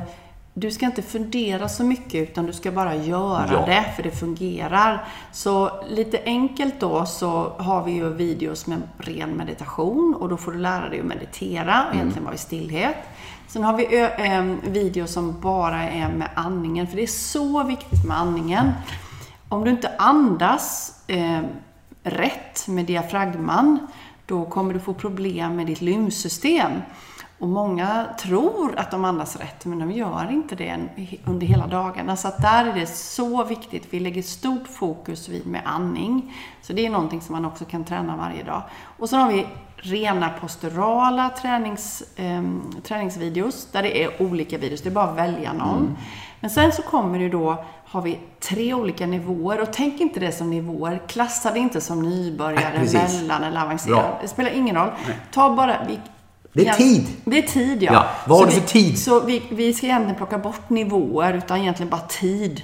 du 0.54 0.72
ska 0.72 0.86
inte 0.86 1.02
fundera 1.02 1.70
så 1.70 1.84
mycket 1.84 2.30
utan 2.30 2.46
du 2.46 2.54
ska 2.54 2.72
bara 2.72 2.96
göra 2.96 3.50
Ja. 3.52 3.66
det 3.66 3.86
för 3.96 4.04
det 4.04 4.12
fungerar. 4.12 5.06
Så 5.32 5.72
lite 5.90 6.20
enkelt 6.26 6.80
då 6.80 7.06
så 7.06 7.52
har 7.58 7.84
vi 7.84 7.92
ju 7.92 8.10
videos 8.10 8.68
med 8.68 8.82
ren 8.98 9.30
meditation 9.30 10.16
och 10.20 10.30
då 10.30 10.38
får 10.38 10.52
du 10.52 10.58
lära 10.58 10.90
dig 10.90 11.00
att 11.00 11.06
meditera 11.06 11.86
och 11.90 11.96
egentligen 11.96 12.24
vara 12.26 12.36
i 12.36 12.38
stillhet. 12.38 12.96
Sen 13.48 13.64
har 13.64 13.74
vi 13.78 13.98
ö- 13.98 14.58
videos 14.64 15.14
som 15.14 15.40
bara 15.42 15.84
är 15.84 16.10
med 16.10 16.30
andningen 16.36 16.88
för 16.88 16.96
det 16.96 17.04
är 17.04 17.08
så 17.08 17.64
viktigt 17.64 18.06
med 18.06 18.18
andningen. 18.18 18.72
Om 19.50 19.64
du 19.64 19.72
inte 19.72 19.92
andas 19.98 21.00
eh, 21.08 21.42
rätt 22.04 22.68
med 22.68 22.86
diafragman 22.86 23.88
då 24.26 24.46
kommer 24.46 24.74
du 24.74 24.80
få 24.80 24.94
problem 24.94 25.56
med 25.56 25.68
ditt 25.68 25.82
lymfsystem. 25.82 26.72
Och 27.40 27.48
många 27.48 28.06
tror 28.20 28.80
att 28.80 28.92
de 28.92 29.06
andas 29.06 29.36
rätt, 29.36 29.66
men 29.66 29.80
de 29.80 29.92
gör 29.92 30.32
inte 30.32 30.56
det 30.56 30.78
under 31.26 31.48
hela 31.48 31.68
dagarna. 31.68 32.16
Så 32.16 32.28
att 32.28 32.42
där 32.42 32.66
är 32.66 32.74
det 32.74 32.88
så 32.88 33.44
viktigt. 33.44 33.88
Vi 33.90 34.00
lägger 34.00 34.22
stort 34.22 34.68
fokus 34.68 35.30
vid 35.30 35.48
med 35.48 35.62
andning. 35.66 36.34
Så 36.62 36.74
det 36.74 36.86
är 36.86 36.90
någonting 36.90 37.22
som 37.22 37.36
man 37.36 37.46
också 37.46 37.66
kan 37.66 37.84
träna 37.86 38.18
varje 38.18 38.44
dag. 38.44 38.62
Och 38.98 39.10
så 39.10 39.18
har 39.18 39.32
vi 39.32 39.46
rena 39.78 40.30
posturala 40.30 41.30
tränings, 41.42 42.04
ehm, 42.16 42.76
träningsvideos, 42.84 43.68
där 43.72 43.84
det 43.84 44.04
är 44.04 44.22
olika 44.22 44.58
videos. 44.58 44.82
Det 44.82 44.90
är 44.90 44.94
bara 44.94 45.06
att 45.06 45.18
välja 45.18 45.54
någon. 45.54 45.98
Men 46.40 46.50
sen 46.50 46.72
så 46.72 46.82
kommer 46.82 47.20
det 47.20 47.30
då, 47.30 47.66
har 47.86 48.02
vi 48.02 48.20
tre 48.40 48.74
olika 48.74 49.08
nivåer. 49.08 49.62
Och 49.62 49.68
tänk 49.74 50.02
inte 50.02 50.20
det 50.20 50.32
som 50.32 50.50
nivåer. 50.50 51.02
Klassa 51.08 51.52
det 51.52 51.60
inte 51.60 51.82
som 51.82 52.02
nybörjare, 52.02 52.86
Nej, 52.94 53.10
mellan 53.22 53.44
eller 53.44 53.62
avancerad. 53.62 54.00
Bra. 54.00 54.20
Det 54.22 54.28
spelar 54.28 54.52
ingen 54.52 54.76
roll. 54.76 54.90
Ta 55.32 55.56
bara... 55.56 55.78
Vi, 55.88 56.00
Det 56.54 56.68
är 56.68 56.74
tid. 56.74 57.08
Det 57.26 57.38
är 57.38 57.42
tid, 57.42 57.84
ja. 57.84 57.94
Ja, 57.94 58.08
vad 58.26 58.40
har 58.40 58.46
du 58.46 58.52
för 58.52 58.62
tid? 58.68 59.00
Så 59.00 59.20
vi, 59.20 59.44
vi 59.52 59.74
ska 59.74 59.86
egentligen 59.86 60.16
plocka 60.16 60.38
bort 60.38 60.70
nivåer, 60.70 61.34
utan 61.34 61.58
egentligen 61.58 61.90
bara 61.90 62.02
tid. 62.02 62.62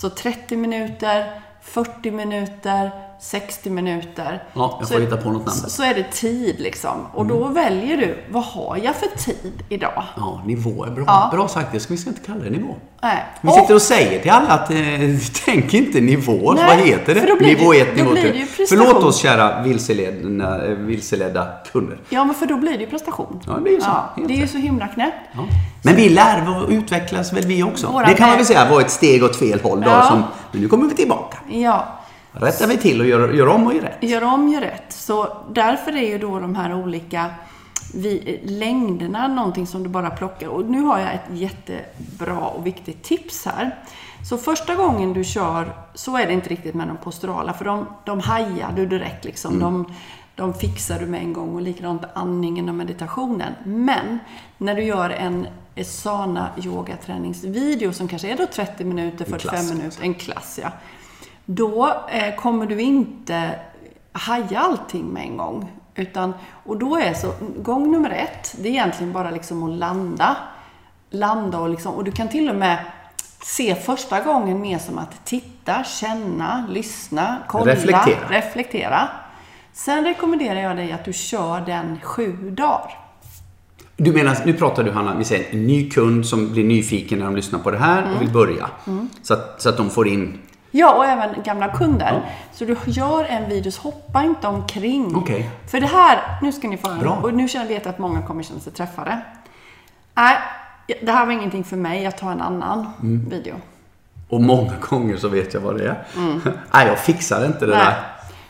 Så 0.00 0.10
30 0.10 0.56
minuter, 0.56 1.40
40 1.62 2.10
minuter, 2.10 2.90
60 3.20 3.70
minuter. 3.70 4.42
Ja, 4.52 4.76
jag 4.80 4.88
får 4.88 4.94
så, 4.94 5.00
hitta 5.00 5.16
på 5.16 5.30
något 5.30 5.46
namn. 5.46 5.58
Så, 5.58 5.70
så 5.70 5.82
är 5.82 5.94
det 5.94 6.12
tid 6.12 6.60
liksom. 6.60 7.06
Och 7.14 7.26
då 7.26 7.44
väljer 7.44 7.96
du, 7.96 8.24
vad 8.30 8.44
har 8.44 8.76
jag 8.82 8.94
för 8.96 9.06
tid 9.18 9.62
idag? 9.68 10.02
Ja, 10.16 10.42
nivå 10.46 10.84
är 10.84 10.90
bra. 10.90 11.04
Ja. 11.06 11.28
Bra 11.32 11.48
sagt. 11.48 11.72
Det 11.72 11.80
ska, 11.80 11.94
vi 11.94 11.98
ska 11.98 12.10
inte 12.10 12.22
kalla 12.26 12.44
det 12.44 12.50
nivå. 12.50 12.74
Nej. 13.02 13.24
Vi 13.40 13.50
sitter 13.50 13.74
och 13.74 13.82
säger 13.82 14.20
till 14.22 14.30
alla 14.30 14.48
att 14.48 14.70
eh, 14.70 14.76
tänk 15.44 15.74
inte 15.74 16.00
nivå. 16.00 16.52
Nej, 16.52 16.66
Vad 16.66 16.86
heter 16.86 17.14
det? 17.14 17.46
nivå 17.46 17.72
det- 17.72 17.80
1, 17.80 17.88
då 17.96 18.02
nivå 18.02 18.12
blir 18.12 18.22
2. 18.22 18.28
det 18.32 18.38
ju 18.38 18.46
prestation. 18.46 18.86
Förlåt 18.86 19.04
oss 19.04 19.16
kära 19.18 19.62
vilseledda, 19.62 20.66
eh, 20.66 20.70
vilseledda 20.70 21.48
kunder. 21.72 21.98
Ja, 22.08 22.24
men 22.24 22.34
för 22.34 22.46
då 22.46 22.56
blir 22.56 22.72
det 22.72 22.78
ju 22.84 22.86
prestation. 22.86 23.40
Ja, 23.46 23.52
det 23.64 23.70
är 23.70 23.74
ju 23.74 23.80
så. 23.80 23.86
Helt 24.16 24.28
det 24.28 24.34
är 24.34 24.38
ju 24.38 24.48
så 24.48 24.58
himla 24.58 24.88
knäppt. 24.88 25.16
Ja. 25.32 25.44
Men 25.82 25.96
vi 25.96 26.08
lär 26.08 26.56
och 26.56 26.70
utvecklas 26.70 27.32
väl 27.32 27.44
vi 27.46 27.62
också. 27.62 27.86
Våra 27.86 28.06
det 28.06 28.14
kan 28.14 28.28
man 28.28 28.36
väl 28.36 28.46
säga 28.46 28.70
var 28.70 28.80
ett 28.80 28.90
steg 28.90 29.24
åt 29.24 29.36
fel 29.36 29.60
håll 29.60 29.80
då. 29.80 29.90
Ja. 29.90 30.06
Som, 30.10 30.24
men 30.52 30.62
nu 30.62 30.68
kommer 30.68 30.88
vi 30.88 30.94
tillbaka. 30.94 31.38
Ja. 31.48 31.95
Rättar 32.40 32.66
vi 32.66 32.78
till 32.78 33.00
och 33.00 33.06
gör, 33.06 33.32
gör 33.32 33.48
om 33.48 33.66
och 33.66 33.74
gör 33.74 33.82
rätt. 33.82 33.98
Gör 34.00 34.24
om, 34.24 34.48
gör 34.48 34.60
rätt. 34.60 34.92
Så 34.92 35.36
därför 35.50 35.96
är 35.96 36.08
ju 36.08 36.18
då 36.18 36.38
de 36.38 36.54
här 36.54 36.74
olika 36.74 37.30
vi, 37.94 38.40
längderna 38.44 39.28
någonting 39.28 39.66
som 39.66 39.82
du 39.82 39.88
bara 39.88 40.10
plockar. 40.10 40.48
Och 40.48 40.64
nu 40.64 40.80
har 40.80 40.98
jag 40.98 41.14
ett 41.14 41.30
jättebra 41.32 42.38
och 42.38 42.66
viktigt 42.66 43.02
tips 43.02 43.44
här. 43.44 43.78
Så 44.28 44.38
första 44.38 44.74
gången 44.74 45.12
du 45.12 45.24
kör, 45.24 45.72
så 45.94 46.16
är 46.16 46.26
det 46.26 46.32
inte 46.32 46.48
riktigt 46.48 46.74
med 46.74 46.88
de 46.88 46.96
posturala, 46.96 47.52
för 47.52 47.64
de, 47.64 47.86
de 48.04 48.20
hajar 48.20 48.72
du 48.76 48.86
direkt 48.86 49.24
liksom. 49.24 49.58
De, 49.58 49.92
de 50.34 50.54
fixar 50.54 50.98
du 50.98 51.06
med 51.06 51.20
en 51.20 51.32
gång 51.32 51.54
och 51.54 51.62
likadant 51.62 52.02
andningen 52.14 52.68
och 52.68 52.74
meditationen. 52.74 53.52
Men 53.64 54.18
när 54.58 54.74
du 54.74 54.82
gör 54.82 55.10
en 55.10 55.46
Asana 55.76 56.48
yogaträningsvideo 56.64 57.92
som 57.92 58.08
kanske 58.08 58.28
är 58.32 58.36
då 58.36 58.46
30 58.46 58.84
minuter, 58.84 59.24
45 59.24 59.38
klass, 59.38 59.72
minuter, 59.72 60.02
en 60.02 60.14
klass 60.14 60.58
ja. 60.62 60.72
Då 61.46 61.92
eh, 62.08 62.34
kommer 62.34 62.66
du 62.66 62.80
inte 62.80 63.50
haja 64.12 64.60
allting 64.60 65.04
med 65.06 65.22
en 65.22 65.36
gång. 65.36 65.72
Utan, 65.94 66.34
och 66.64 66.76
då 66.78 66.96
är 66.96 67.14
så, 67.14 67.32
gång 67.62 67.92
nummer 67.92 68.10
ett, 68.10 68.54
det 68.62 68.68
är 68.68 68.72
egentligen 68.72 69.12
bara 69.12 69.30
liksom 69.30 69.62
att 69.62 69.78
landa. 69.78 70.36
Landa 71.10 71.58
och 71.58 71.68
liksom, 71.68 71.94
och 71.94 72.04
du 72.04 72.12
kan 72.12 72.28
till 72.28 72.48
och 72.50 72.56
med 72.56 72.78
se 73.42 73.74
första 73.74 74.20
gången 74.20 74.60
mer 74.60 74.78
som 74.78 74.98
att 74.98 75.24
titta, 75.24 75.84
känna, 75.84 76.66
lyssna, 76.70 77.36
kolla, 77.48 77.72
Reflektera. 77.72 78.28
reflektera. 78.28 79.08
Sen 79.72 80.04
rekommenderar 80.04 80.60
jag 80.60 80.76
dig 80.76 80.92
att 80.92 81.04
du 81.04 81.12
kör 81.12 81.60
den 81.60 82.00
sju 82.02 82.50
dagar. 82.50 82.98
Du 83.96 84.12
menar, 84.12 84.36
nu 84.44 84.52
pratar 84.52 84.84
du 84.84 84.90
Hanna, 84.90 85.14
vi 85.14 85.24
säger 85.24 85.52
en 85.54 85.66
ny 85.66 85.90
kund 85.90 86.26
som 86.26 86.52
blir 86.52 86.64
nyfiken 86.64 87.18
när 87.18 87.26
de 87.26 87.36
lyssnar 87.36 87.58
på 87.58 87.70
det 87.70 87.78
här 87.78 88.02
Mm. 88.02 88.14
och 88.14 88.22
vill 88.22 88.30
börja. 88.32 88.70
Så, 89.22 89.34
att, 89.34 89.62
så 89.62 89.68
att 89.68 89.76
de 89.76 89.90
får 89.90 90.08
in... 90.08 90.38
Ja, 90.76 90.94
och 90.94 91.04
även 91.06 91.42
gamla 91.42 91.68
kunder. 91.68 92.12
Ja. 92.12 92.30
Så 92.52 92.64
du 92.64 92.76
gör 92.86 93.24
en 93.24 93.48
video, 93.48 93.72
så 93.72 93.82
hoppa 93.82 94.22
inte 94.22 94.46
omkring. 94.48 95.16
Okej. 95.16 95.50
För 95.70 95.80
det 95.80 95.86
här, 95.86 96.18
nu 96.42 96.52
ska 96.52 96.68
ni 96.68 96.76
få 96.76 96.88
Bra. 97.00 97.18
Och 97.22 97.34
nu 97.34 97.48
känner 97.48 97.70
jag 97.72 97.88
att 97.88 97.98
många 97.98 98.22
kommer 98.22 98.42
känna 98.42 98.60
sig 98.60 98.72
träffade. 98.72 99.18
Nej, 100.14 100.36
det 101.02 101.12
här 101.12 101.26
var 101.26 101.32
ingenting 101.32 101.64
för 101.64 101.76
mig. 101.76 102.02
Jag 102.02 102.18
tar 102.18 102.30
en 102.32 102.40
annan 102.40 102.86
Mm. 103.02 103.28
video. 103.30 103.54
Och 104.28 104.40
många 104.40 104.72
gånger 104.90 105.16
så 105.16 105.28
vet 105.28 105.54
jag 105.54 105.60
vad 105.60 105.78
det 105.78 105.84
är. 105.88 106.04
Nej, 106.74 106.86
jag 106.86 106.98
fixar 106.98 107.46
inte 107.46 107.66
det 107.66 107.74
Mm. 107.74 107.84
Nej. 107.84 107.94
där. 107.94 108.02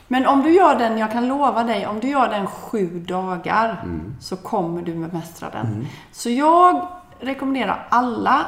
Men 0.08 0.26
om 0.26 0.42
du 0.42 0.50
gör 0.54 0.74
den, 0.74 0.98
jag 0.98 1.12
kan 1.12 1.28
lova 1.28 1.64
dig, 1.64 1.86
om 1.86 2.00
du 2.00 2.08
gör 2.08 2.28
den 2.28 2.46
sju 2.46 2.86
dagar 3.08 3.80
Mm. 3.84 4.14
så 4.20 4.36
kommer 4.36 4.82
du 4.82 4.94
bemästra 4.94 5.48
den. 5.50 5.86
Så 6.12 6.30
jag 6.30 6.88
rekommenderar 7.20 7.86
alla, 7.90 8.46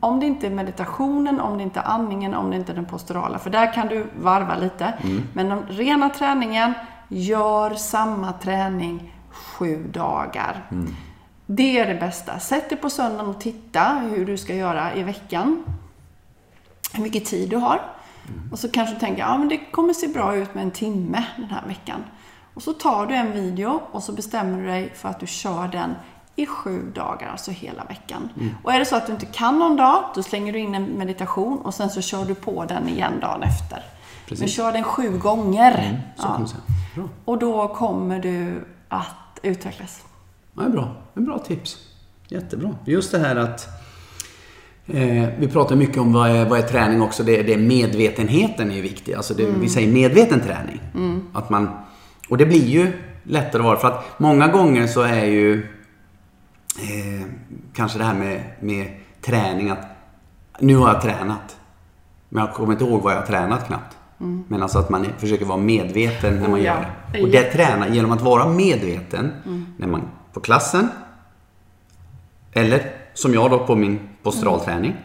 om 0.00 0.20
det 0.20 0.26
inte 0.26 0.46
är 0.46 0.50
meditationen, 0.50 1.40
om 1.40 1.56
det 1.56 1.62
inte 1.62 1.80
är 1.80 1.84
andningen, 1.84 2.34
om 2.34 2.50
det 2.50 2.56
inte 2.56 2.72
är 2.72 2.76
den 2.76 2.84
posturala, 2.84 3.38
för 3.38 3.50
där 3.50 3.72
kan 3.72 3.88
du 3.88 4.06
varva 4.20 4.56
lite. 4.56 4.84
Mm. 4.84 5.22
Men 5.32 5.48
den 5.48 5.66
rena 5.68 6.10
träningen, 6.10 6.74
gör 7.08 7.74
samma 7.74 8.32
träning 8.32 9.12
sju 9.30 9.84
dagar. 9.92 10.66
Mm. 10.70 10.94
Det 11.46 11.78
är 11.78 11.86
det 11.86 12.00
bästa. 12.00 12.38
Sätt 12.38 12.68
dig 12.68 12.78
på 12.78 12.90
söndagen 12.90 13.30
och 13.30 13.40
titta 13.40 14.02
hur 14.10 14.26
du 14.26 14.36
ska 14.36 14.54
göra 14.54 14.94
i 14.94 15.02
veckan. 15.02 15.64
Hur 16.92 17.02
mycket 17.02 17.24
tid 17.24 17.50
du 17.50 17.56
har. 17.56 17.80
Och 18.52 18.58
så 18.58 18.70
kanske 18.70 18.94
du 18.94 19.00
tänker, 19.00 19.22
ja 19.22 19.38
men 19.38 19.48
det 19.48 19.58
kommer 19.58 19.92
se 19.92 20.08
bra 20.08 20.36
ut 20.36 20.54
med 20.54 20.64
en 20.64 20.70
timme 20.70 21.24
den 21.36 21.50
här 21.50 21.62
veckan. 21.66 22.04
Och 22.54 22.62
så 22.62 22.72
tar 22.72 23.06
du 23.06 23.14
en 23.14 23.32
video 23.32 23.80
och 23.92 24.02
så 24.02 24.12
bestämmer 24.12 24.58
du 24.58 24.66
dig 24.66 24.92
för 24.94 25.08
att 25.08 25.20
du 25.20 25.26
kör 25.26 25.68
den 25.68 25.94
i 26.36 26.46
sju 26.46 26.92
dagar, 26.94 27.28
alltså 27.28 27.50
hela 27.50 27.84
veckan. 27.84 28.28
Och 28.62 28.72
är 28.72 28.78
det 28.78 28.84
så 28.84 28.96
att 28.96 29.06
du 29.06 29.12
inte 29.12 29.26
kan 29.26 29.58
någon 29.58 29.76
dag, 29.76 30.04
då 30.14 30.22
slänger 30.22 30.52
du 30.52 30.58
in 30.58 30.74
en 30.74 30.84
meditation 30.84 31.58
och 31.58 31.74
sen 31.74 31.90
så 31.90 32.00
kör 32.00 32.24
du 32.24 32.34
på 32.34 32.64
den 32.64 32.88
igen 32.88 33.12
dagen 33.20 33.42
efter. 33.42 33.82
Precis. 34.26 34.40
Men 34.40 34.48
kör 34.48 34.72
den 34.72 34.84
sju 34.84 35.18
gånger. 35.18 36.02
Säga. 36.16 36.46
Bra. 36.94 37.04
Och 37.24 37.38
då 37.38 37.68
kommer 37.68 38.18
du 38.18 38.64
att 38.88 39.40
utvecklas. 39.42 40.04
Ja, 40.54 40.62
det 40.62 40.68
är 40.68 40.70
bra. 40.70 40.88
En 41.14 41.24
bra 41.24 41.38
tips. 41.38 41.76
Jättebra. 42.28 42.74
Just 42.84 43.12
det 43.12 43.18
här 43.18 43.36
att 43.36 43.68
eh, 44.86 45.28
vi 45.38 45.48
pratar 45.52 45.76
mycket 45.76 45.98
om 45.98 46.12
vad 46.12 46.30
är, 46.30 46.44
vad 46.44 46.58
är 46.58 46.62
träning 46.62 47.02
också. 47.02 47.22
Det, 47.22 47.42
det 47.42 47.54
är 47.54 47.58
medvetenheten 47.58 48.70
är 48.70 48.82
viktig. 48.82 49.14
Alltså 49.14 49.34
det, 49.34 49.46
Vi 49.46 49.68
säger 49.68 49.92
medveten 49.92 50.40
träning. 50.40 50.80
Att 51.32 51.50
man, 51.50 51.70
och 52.28 52.38
det 52.38 52.46
blir 52.46 52.66
ju 52.66 52.92
lättare 53.22 53.60
att 53.60 53.66
vara. 53.66 53.76
För 53.78 53.88
att 53.88 54.18
många 54.18 54.48
gånger 54.48 54.86
så 54.86 55.02
är 55.02 55.24
ju 55.24 55.75
eh, 56.78 57.26
kanske 57.74 57.98
det 57.98 58.04
här 58.04 58.14
med, 58.14 58.42
med 58.60 58.86
träning 59.20 59.70
att 59.70 59.86
nu 60.60 60.76
har 60.76 60.88
jag 60.88 61.02
tränat. 61.02 61.56
Men 62.28 62.44
jag 62.44 62.54
kommer 62.54 62.72
inte 62.72 62.84
ihåg 62.84 63.02
vad 63.02 63.12
jag 63.12 63.18
har 63.18 63.26
tränat 63.26 63.66
knappt. 63.66 63.96
Men 64.48 64.62
alltså 64.62 64.78
att 64.78 64.90
man 64.90 65.06
försöker 65.18 65.44
vara 65.44 65.58
medveten 65.58 66.34
när 66.34 66.48
man 66.48 66.52
Oh 66.52 66.64
ja, 66.64 66.74
gör 66.74 66.90
det. 67.12 67.22
Och 67.22 67.28
det 67.28 67.42
tränar 67.42 67.88
genom 67.88 68.12
att 68.12 68.20
vara 68.20 68.48
medveten 68.48 69.32
när 69.76 69.86
man 69.86 70.02
på 70.32 70.40
klassen 70.40 70.88
eller 72.52 72.92
som 73.14 73.34
jag 73.34 73.50
då 73.50 73.66
på 73.66 73.74
min 73.74 74.00
posturalträning 74.22 74.96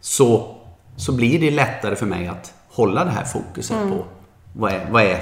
så, 0.00 0.56
så 0.96 1.12
blir 1.12 1.40
det 1.40 1.50
lättare 1.50 1.96
för 1.96 2.06
mig 2.06 2.26
att 2.26 2.54
hålla 2.68 3.04
det 3.04 3.10
här 3.10 3.24
fokuset 3.24 3.76
på 3.90 4.04
vad 4.52 4.72
är, 4.72 4.90
vad 4.90 5.02
är 5.02 5.20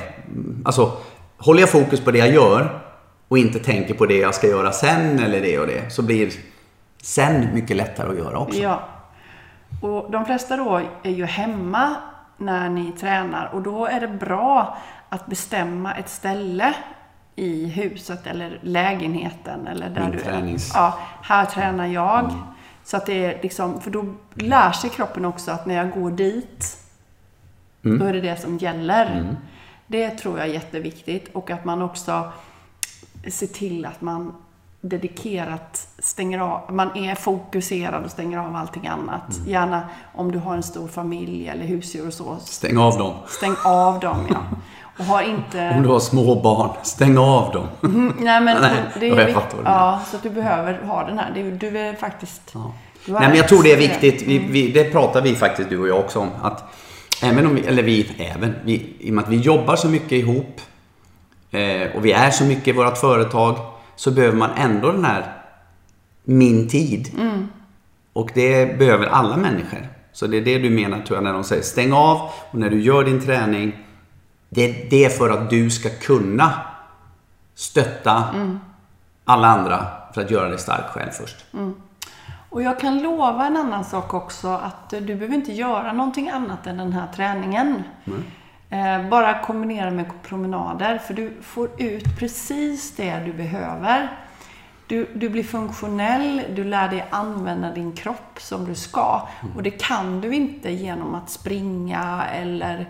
alltså 0.64 0.92
håller 1.38 1.60
jag 1.60 1.70
fokus 1.70 2.00
på 2.00 2.10
det 2.10 2.18
jag 2.18 2.34
gör 2.34 2.85
och 3.28 3.38
inte 3.38 3.58
tänker 3.58 3.94
på 3.94 4.06
det 4.06 4.18
jag 4.18 4.34
ska 4.34 4.46
göra 4.46 4.72
sen 4.72 5.18
eller 5.18 5.40
det 5.40 5.58
och 5.58 5.66
det 5.66 5.90
så 5.92 6.02
blir 6.02 6.30
sen 7.02 7.54
mycket 7.54 7.76
lättare 7.76 8.08
att 8.10 8.16
göra 8.18 8.38
också. 8.38 8.58
Ja. 8.60 8.88
Och 9.82 10.10
de 10.10 10.24
flesta 10.24 10.56
då 10.56 10.80
är 11.02 11.10
ju 11.10 11.24
hemma 11.24 11.96
när 12.36 12.68
ni 12.68 12.92
tränar 12.92 13.50
och 13.52 13.62
då 13.62 13.86
är 13.86 14.00
det 14.00 14.08
bra 14.08 14.78
att 15.08 15.26
bestämma 15.26 15.94
ett 15.94 16.08
ställe 16.08 16.74
i 17.36 17.66
huset 17.66 18.26
eller 18.26 18.58
lägenheten 18.62 19.66
eller 19.66 19.88
där 19.88 20.00
Min 20.02 20.10
du 20.10 20.18
tränings- 20.18 20.70
Ja, 20.74 20.98
här 21.22 21.44
tränar 21.44 21.86
jag. 21.86 22.32
Så 22.84 22.96
att 22.96 23.06
det 23.06 23.24
är 23.24 23.42
liksom, 23.42 23.80
för 23.80 23.90
då 23.90 24.04
lär 24.34 24.72
sig 24.72 24.90
kroppen 24.90 25.24
också 25.24 25.50
att 25.50 25.66
när 25.66 25.74
jag 25.74 25.90
går 25.90 26.10
dit, 26.10 26.76
då 27.82 28.04
är 28.04 28.12
det 28.12 28.20
det 28.20 28.36
som 28.40 28.58
gäller. 28.58 29.36
Det 29.86 30.10
tror 30.10 30.38
jag 30.38 30.48
är 30.48 30.52
jätteviktigt 30.52 31.28
och 31.34 31.50
att 31.50 31.64
man 31.64 31.82
också 31.82 32.32
ser 33.30 33.46
till 33.46 33.86
att 33.86 34.00
man 34.00 34.32
dedikerat 34.80 35.88
stänger 35.98 36.38
av, 36.38 36.74
man 36.74 36.96
är 36.96 37.14
fokuserad 37.14 38.04
och 38.04 38.10
stänger 38.10 38.38
av 38.38 38.56
allting 38.56 38.86
annat. 38.86 39.40
Gärna 39.46 39.82
om 40.14 40.32
du 40.32 40.38
har 40.38 40.54
en 40.54 40.62
stor 40.62 40.88
familj 40.88 41.48
eller 41.48 41.64
husdjur 41.64 42.06
och 42.06 42.12
så, 42.12 42.36
Stäng 42.40 42.78
av 42.78 42.98
dem. 42.98 43.14
stäng 43.26 43.54
av 43.64 44.00
dem 44.00 44.18
ja. 44.30 44.36
Och 44.98 45.04
har 45.04 45.22
inte... 45.22 45.72
Om 45.76 45.82
du 45.82 45.88
har 45.88 46.00
små 46.00 46.40
barn, 46.42 46.70
stäng 46.82 47.18
av 47.18 47.52
dem. 47.52 47.66
Nej 48.18 48.40
men 48.40 48.44
Nej, 48.62 48.72
det 49.00 49.06
jag 49.06 49.18
är 49.18 49.32
fattar 49.32 49.56
du 49.56 49.62
menar. 49.62 49.76
Ja, 49.76 50.00
så 50.10 50.16
att 50.16 50.22
du 50.22 50.30
behöver 50.30 50.82
ha 50.82 51.04
den 51.04 51.18
här. 51.18 51.32
Du, 51.34 51.50
du 51.50 51.78
är 51.78 51.94
faktiskt... 51.94 52.50
Ja. 52.54 52.74
du 53.06 53.12
Nej 53.12 53.28
men 53.28 53.36
jag 53.36 53.48
tror 53.48 53.62
det 53.62 53.72
är 53.72 53.76
viktigt. 53.76 54.22
Vi, 54.22 54.38
vi, 54.38 54.72
det 54.72 54.84
pratar 54.84 55.22
vi 55.22 55.34
faktiskt 55.34 55.70
du 55.70 55.78
och 55.78 55.88
jag 55.88 55.98
också 55.98 56.20
om. 56.20 56.28
Att 56.42 56.64
även 57.22 57.46
om 57.46 57.54
vi, 57.54 57.66
eller 57.66 57.82
vi, 57.82 58.10
även, 58.18 58.54
vi, 58.64 58.96
i 58.98 59.10
och 59.10 59.14
med 59.14 59.24
att 59.24 59.30
vi 59.30 59.36
jobbar 59.36 59.76
så 59.76 59.88
mycket 59.88 60.12
ihop 60.12 60.60
och 61.94 62.04
vi 62.04 62.12
är 62.12 62.30
så 62.30 62.44
mycket 62.44 62.68
i 62.68 62.72
vårt 62.72 62.98
företag 62.98 63.56
så 63.96 64.10
behöver 64.10 64.36
man 64.36 64.50
ändå 64.56 64.92
den 64.92 65.04
här 65.04 65.32
min 66.24 66.68
tid. 66.68 67.08
Och 68.12 68.30
det 68.34 68.78
behöver 68.78 69.06
alla 69.06 69.36
människor. 69.36 69.88
Så 70.12 70.26
det 70.26 70.36
är 70.36 70.44
det 70.44 70.58
du 70.58 70.70
menar 70.70 71.00
tror 71.00 71.16
jag 71.16 71.24
när 71.24 71.32
de 71.32 71.44
säger 71.44 71.62
stäng 71.62 71.92
av 71.92 72.30
och 72.50 72.58
när 72.58 72.70
du 72.70 72.80
gör 72.80 73.04
din 73.04 73.20
träning. 73.20 73.78
Det, 74.48 74.90
det 74.90 75.04
är 75.04 75.08
för 75.10 75.30
att 75.30 75.50
du 75.50 75.70
ska 75.70 75.88
kunna 75.90 76.52
stötta 77.54 78.24
alla 79.24 79.48
andra 79.48 79.86
för 80.14 80.20
att 80.20 80.30
göra 80.30 80.48
dig 80.48 80.58
stark 80.58 80.86
själv 80.86 81.10
först. 81.10 81.44
Och 82.50 82.62
jag 82.62 82.80
kan 82.80 83.02
lova 83.02 83.46
en 83.46 83.56
annan 83.56 83.84
sak 83.84 84.14
också, 84.14 84.48
att 84.48 84.90
du 84.90 85.00
behöver 85.00 85.34
inte 85.34 85.52
göra 85.52 85.92
någonting 85.92 86.28
annat 86.28 86.66
än 86.66 86.76
den 86.76 86.92
här 86.92 87.06
träningen. 87.16 87.82
Eh, 88.04 88.12
bara 89.10 89.38
kombinera 89.38 89.90
med 89.90 90.10
promenader, 90.22 90.98
för 90.98 91.14
du 91.14 91.32
får 91.42 91.82
ut 91.82 92.18
precis 92.18 92.96
det 92.96 93.22
du 93.24 93.32
behöver. 93.32 94.08
Du, 94.88 95.08
du 95.14 95.28
blir 95.28 95.44
funktionell, 95.44 96.42
du 96.54 96.64
lär 96.64 96.88
dig 96.88 97.06
använda 97.10 97.70
din 97.70 97.92
kropp 97.92 98.40
som 98.40 98.64
du 98.64 98.74
ska. 98.74 99.28
Och 99.56 99.62
det 99.62 99.70
kan 99.70 100.20
du 100.20 100.34
inte 100.34 100.70
genom 100.70 101.14
att 101.14 101.30
springa 101.30 102.24
eller 102.32 102.86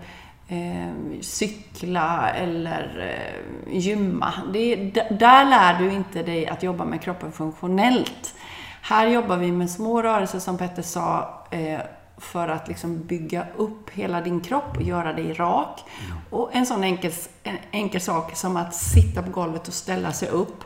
eh, 0.48 1.20
cykla 1.20 2.30
eller 2.30 3.14
eh, 3.14 3.78
gymma. 3.78 4.32
Det, 4.52 4.76
där 5.10 5.44
lär 5.44 5.78
du 5.78 5.92
inte 5.92 6.22
dig 6.22 6.46
att 6.46 6.62
jobba 6.62 6.84
med 6.84 7.02
kroppen 7.02 7.32
funktionellt. 7.32 8.34
Här 8.82 9.06
jobbar 9.06 9.36
vi 9.36 9.52
med 9.52 9.70
små 9.70 10.02
rörelser 10.02 10.38
som 10.38 10.58
Petter 10.58 10.82
sa 10.82 11.40
eh, 11.50 11.80
för 12.18 12.48
att 12.48 12.68
liksom 12.68 13.02
bygga 13.02 13.46
upp 13.56 13.90
hela 13.90 14.20
din 14.20 14.40
kropp 14.40 14.76
och 14.76 14.82
göra 14.82 15.12
dig 15.12 15.32
rak. 15.32 15.80
Mm. 16.06 16.18
Och 16.30 16.54
en 16.54 16.66
sån 16.66 16.84
enkel, 16.84 17.12
en 17.42 17.58
enkel 17.70 18.00
sak 18.00 18.36
som 18.36 18.56
att 18.56 18.74
sitta 18.74 19.22
på 19.22 19.30
golvet 19.30 19.68
och 19.68 19.74
ställa 19.74 20.12
sig 20.12 20.28
upp. 20.28 20.64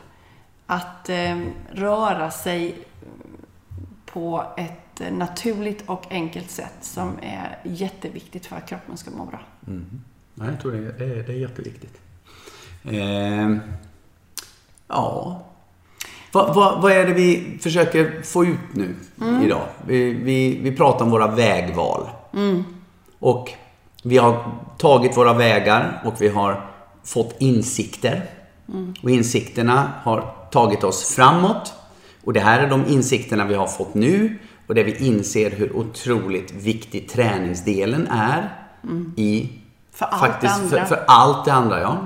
Att 0.65 1.09
eh, 1.09 1.41
röra 1.71 2.31
sig 2.31 2.87
på 4.05 4.45
ett 4.57 5.11
naturligt 5.11 5.89
och 5.89 6.11
enkelt 6.11 6.49
sätt 6.49 6.77
som 6.81 7.17
är 7.21 7.59
jätteviktigt 7.63 8.45
för 8.45 8.55
att 8.55 8.67
kroppen 8.69 8.97
ska 8.97 9.11
må 9.11 9.25
bra. 9.25 9.39
Mm. 9.67 10.01
Ja, 10.35 10.45
jag 10.45 10.59
tror 10.59 10.71
det 10.71 11.05
är, 11.05 11.23
det 11.23 11.33
är 11.33 11.37
jätteviktigt. 11.37 12.01
Eh, 12.83 13.57
ja, 14.87 15.43
vad, 16.31 16.55
vad, 16.55 16.81
vad, 16.81 16.91
är 16.91 17.05
det 17.05 17.13
vi 17.13 17.57
försöker 17.61 18.21
få 18.23 18.45
ut 18.45 18.59
nu 18.73 18.95
mm. 19.21 19.41
idag? 19.41 19.65
Vi, 19.87 20.13
vi, 20.13 20.59
vi 20.61 20.71
pratar 20.71 21.05
om 21.05 21.11
våra 21.11 21.27
vägval. 21.27 22.09
Mm. 22.33 22.63
Och 23.19 23.49
vi 24.03 24.17
har 24.17 24.43
tagit 24.77 25.17
våra 25.17 25.33
vägar 25.33 26.01
och 26.05 26.13
vi 26.19 26.29
har 26.29 26.69
fått 27.03 27.35
insikter. 27.39 28.25
Mm. 28.69 28.93
Och 29.03 29.09
insikterna 29.09 29.91
har 30.03 30.35
tagit 30.51 30.83
oss 30.83 31.15
framåt. 31.15 31.73
Och 32.23 32.33
det 32.33 32.39
här 32.39 32.59
är 32.59 32.69
de 32.69 32.85
insikterna 32.87 33.45
vi 33.45 33.55
har 33.55 33.67
fått 33.67 33.93
nu. 33.93 34.37
Och 34.67 34.75
där 34.75 34.83
vi 34.83 35.05
inser 35.05 35.51
hur 35.51 35.75
otroligt 35.75 36.51
viktig 36.51 37.09
träningsdelen 37.09 38.07
är 38.07 38.49
mm. 38.83 39.13
i 39.17 39.49
för 39.93 40.05
allt 40.05 40.21
faktiskt, 40.21 40.55
det 40.55 40.61
andra. 40.61 40.85
För, 40.85 40.95
för, 40.95 41.03
allt 41.07 41.45
det 41.45 41.53
andra, 41.53 41.81
ja. 41.81 41.97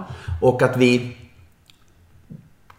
Och 0.41 0.61
att 0.61 0.77
vi 0.77 1.17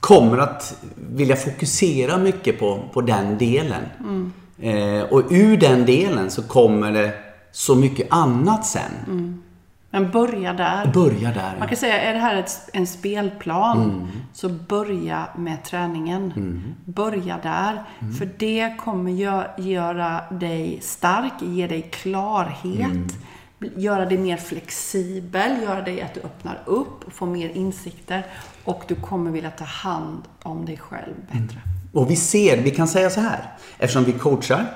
kommer 0.07 0.39
att 0.39 0.85
vilja 0.97 1.37
fokusera 1.37 2.19
mycket 2.19 2.59
på, 2.59 2.83
på 2.93 3.01
den 3.01 3.39
delen. 3.39 3.83
Mm. 4.01 4.33
Eh, 4.59 5.05
och 5.05 5.23
ur 5.31 5.57
den 5.57 5.87
delen 5.87 6.31
så 6.31 6.43
kommer 6.43 6.93
det 6.93 7.13
så 7.53 7.75
mycket 7.75 8.07
annat 8.11 8.67
sen. 8.67 8.83
Mm. 9.07 9.43
Men 9.91 10.11
börja 10.11 10.53
där. 10.53 10.91
Börja 10.95 11.33
där, 11.33 11.53
ja. 11.53 11.59
Man 11.59 11.69
kan 11.69 11.77
säga, 11.77 12.03
är 12.03 12.13
det 12.13 12.19
här 12.19 12.37
ett, 12.37 12.71
en 12.73 12.87
spelplan, 12.87 13.83
mm. 13.83 14.07
så 14.33 14.49
börja 14.49 15.29
med 15.37 15.65
träningen. 15.65 16.33
Mm. 16.37 16.63
Börja 16.85 17.39
där. 17.43 17.83
Mm. 17.99 18.15
För 18.15 18.29
det 18.39 18.77
kommer 18.79 19.11
gö 19.11 19.45
göra 19.59 20.21
dig 20.31 20.79
stark, 20.83 21.33
ge 21.41 21.67
dig 21.67 21.83
klarhet 21.83 22.91
mm 22.91 23.09
göra 23.59 24.07
dig 24.07 24.19
mer 24.19 24.37
flexibel, 24.37 25.63
göra 25.63 25.83
dig 25.83 26.03
att 26.03 26.15
du 26.15 26.21
öppnar 26.21 26.63
upp 26.67 27.05
och 27.07 27.13
får 27.13 27.27
mer 27.27 27.49
insikter. 27.49 28.27
Och 28.65 28.85
du 28.89 28.95
kommer 28.95 29.31
vilja 29.31 29.51
ta 29.51 29.65
hand 29.65 30.23
om 30.43 30.65
dig 30.65 30.77
själv 30.77 31.15
bättre. 31.27 31.61
Mm. 31.65 31.77
Och 31.93 32.11
vi 32.11 32.17
ser, 32.17 32.63
vi 32.63 32.71
kan 32.71 32.89
säga 32.89 33.11
så 33.11 33.21
här, 33.21 33.55
eftersom 33.79 34.05
vi 34.05 34.13
coachar, 34.13 34.67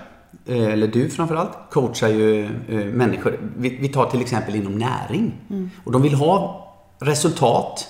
eh, 0.47 0.64
eller 0.64 0.87
du 0.87 1.11
framförallt, 1.11 1.53
coachar 1.71 2.09
ju 2.09 2.45
eh, 2.45 2.87
människor. 2.87 3.38
Vi 3.57 3.88
tar 3.88 4.11
till 4.11 4.21
exempel 4.21 4.55
inom 4.55 4.79
näring. 4.79 5.33
Mm. 5.51 5.71
Och 5.85 5.93
de 5.93 6.03
vill 6.03 6.14
ha 6.14 6.66
resultat. 6.99 7.88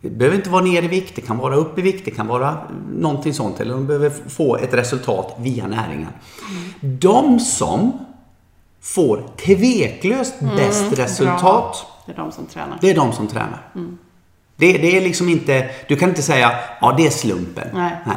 Det 0.00 0.10
behöver 0.10 0.36
inte 0.36 0.50
vara 0.50 0.64
ner 0.64 0.82
i 0.82 0.88
vikt, 0.88 1.16
det 1.16 1.22
kan 1.22 1.38
vara 1.38 1.56
upp 1.56 1.78
i 1.78 1.82
vikt, 1.82 2.04
det 2.04 2.10
kan 2.10 2.26
vara 2.26 2.58
någonting 2.92 3.34
sånt. 3.34 3.60
Eller 3.60 3.74
de 3.74 3.86
behöver 3.86 4.10
få 4.10 4.56
ett 4.56 4.74
resultat 4.74 5.36
via 5.40 5.66
näringen. 5.66 6.08
Mm. 6.82 6.98
De 6.98 7.40
som 7.40 7.92
får 8.84 9.22
tveklöst 9.36 10.40
mm, 10.40 10.56
bäst 10.56 10.98
resultat. 10.98 11.40
Bra. 11.40 11.74
Det 12.06 12.12
är 12.12 12.16
de 12.16 12.32
som 12.32 12.46
tränar. 12.46 12.78
Det 12.80 12.90
är 12.90 12.94
de 12.94 13.12
som 13.12 13.26
tränar. 13.26 13.68
Mm. 13.74 13.98
Det, 14.56 14.72
det, 14.72 14.96
är 14.96 15.00
liksom 15.00 15.28
inte, 15.28 15.70
du 15.88 15.96
kan 15.96 16.08
inte 16.08 16.22
säga, 16.22 16.52
ja 16.80 16.94
det 16.96 17.06
är 17.06 17.10
slumpen. 17.10 17.68
Nej. 17.72 17.96
Nej. 18.06 18.16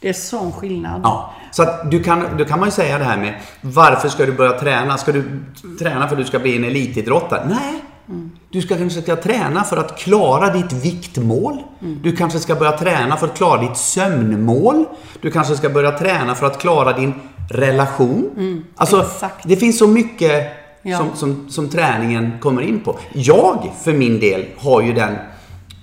Det 0.00 0.08
är 0.08 0.12
sån 0.12 0.52
skillnad. 0.52 1.00
Ja. 1.04 1.34
Så 1.50 1.62
att 1.62 1.90
du 1.90 2.02
kan, 2.02 2.36
då 2.38 2.44
kan 2.44 2.60
man 2.60 2.68
ju 2.68 2.72
säga 2.72 2.98
det 2.98 3.04
här 3.04 3.16
med, 3.16 3.40
varför 3.60 4.08
ska 4.08 4.26
du 4.26 4.32
börja 4.32 4.58
träna? 4.58 4.98
Ska 4.98 5.12
du 5.12 5.44
träna 5.78 6.08
för 6.08 6.16
att 6.16 6.22
du 6.22 6.28
ska 6.28 6.38
bli 6.38 6.56
en 6.56 6.64
elitidrottare? 6.64 7.46
Nej. 7.48 7.82
Mm. 8.08 8.30
Du 8.50 8.62
ska 8.62 8.76
kanske 8.76 9.02
ska 9.02 9.16
träna 9.16 9.64
för 9.64 9.76
att 9.76 9.98
klara 9.98 10.52
ditt 10.52 10.72
viktmål. 10.72 11.62
Mm. 11.82 11.98
Du 12.02 12.16
kanske 12.16 12.38
ska 12.38 12.54
börja 12.54 12.72
träna 12.72 13.16
för 13.16 13.26
att 13.26 13.36
klara 13.36 13.60
ditt 13.60 13.76
sömnmål. 13.76 14.84
Du 15.20 15.30
kanske 15.30 15.56
ska 15.56 15.68
börja 15.68 15.98
träna 15.98 16.34
för 16.34 16.46
att 16.46 16.58
klara 16.58 16.92
din 16.92 17.14
relation. 17.50 18.30
Mm, 18.36 18.64
alltså, 18.76 19.02
exakt. 19.02 19.48
det 19.48 19.56
finns 19.56 19.78
så 19.78 19.88
mycket 19.88 20.52
ja. 20.82 20.98
som, 20.98 21.16
som, 21.16 21.50
som, 21.50 21.68
träningen 21.68 22.32
kommer 22.40 22.62
in 22.62 22.80
på. 22.80 22.98
Jag, 23.12 23.72
för 23.82 23.92
min 23.92 24.20
del, 24.20 24.44
har 24.58 24.82
ju 24.82 24.92
den 24.92 25.16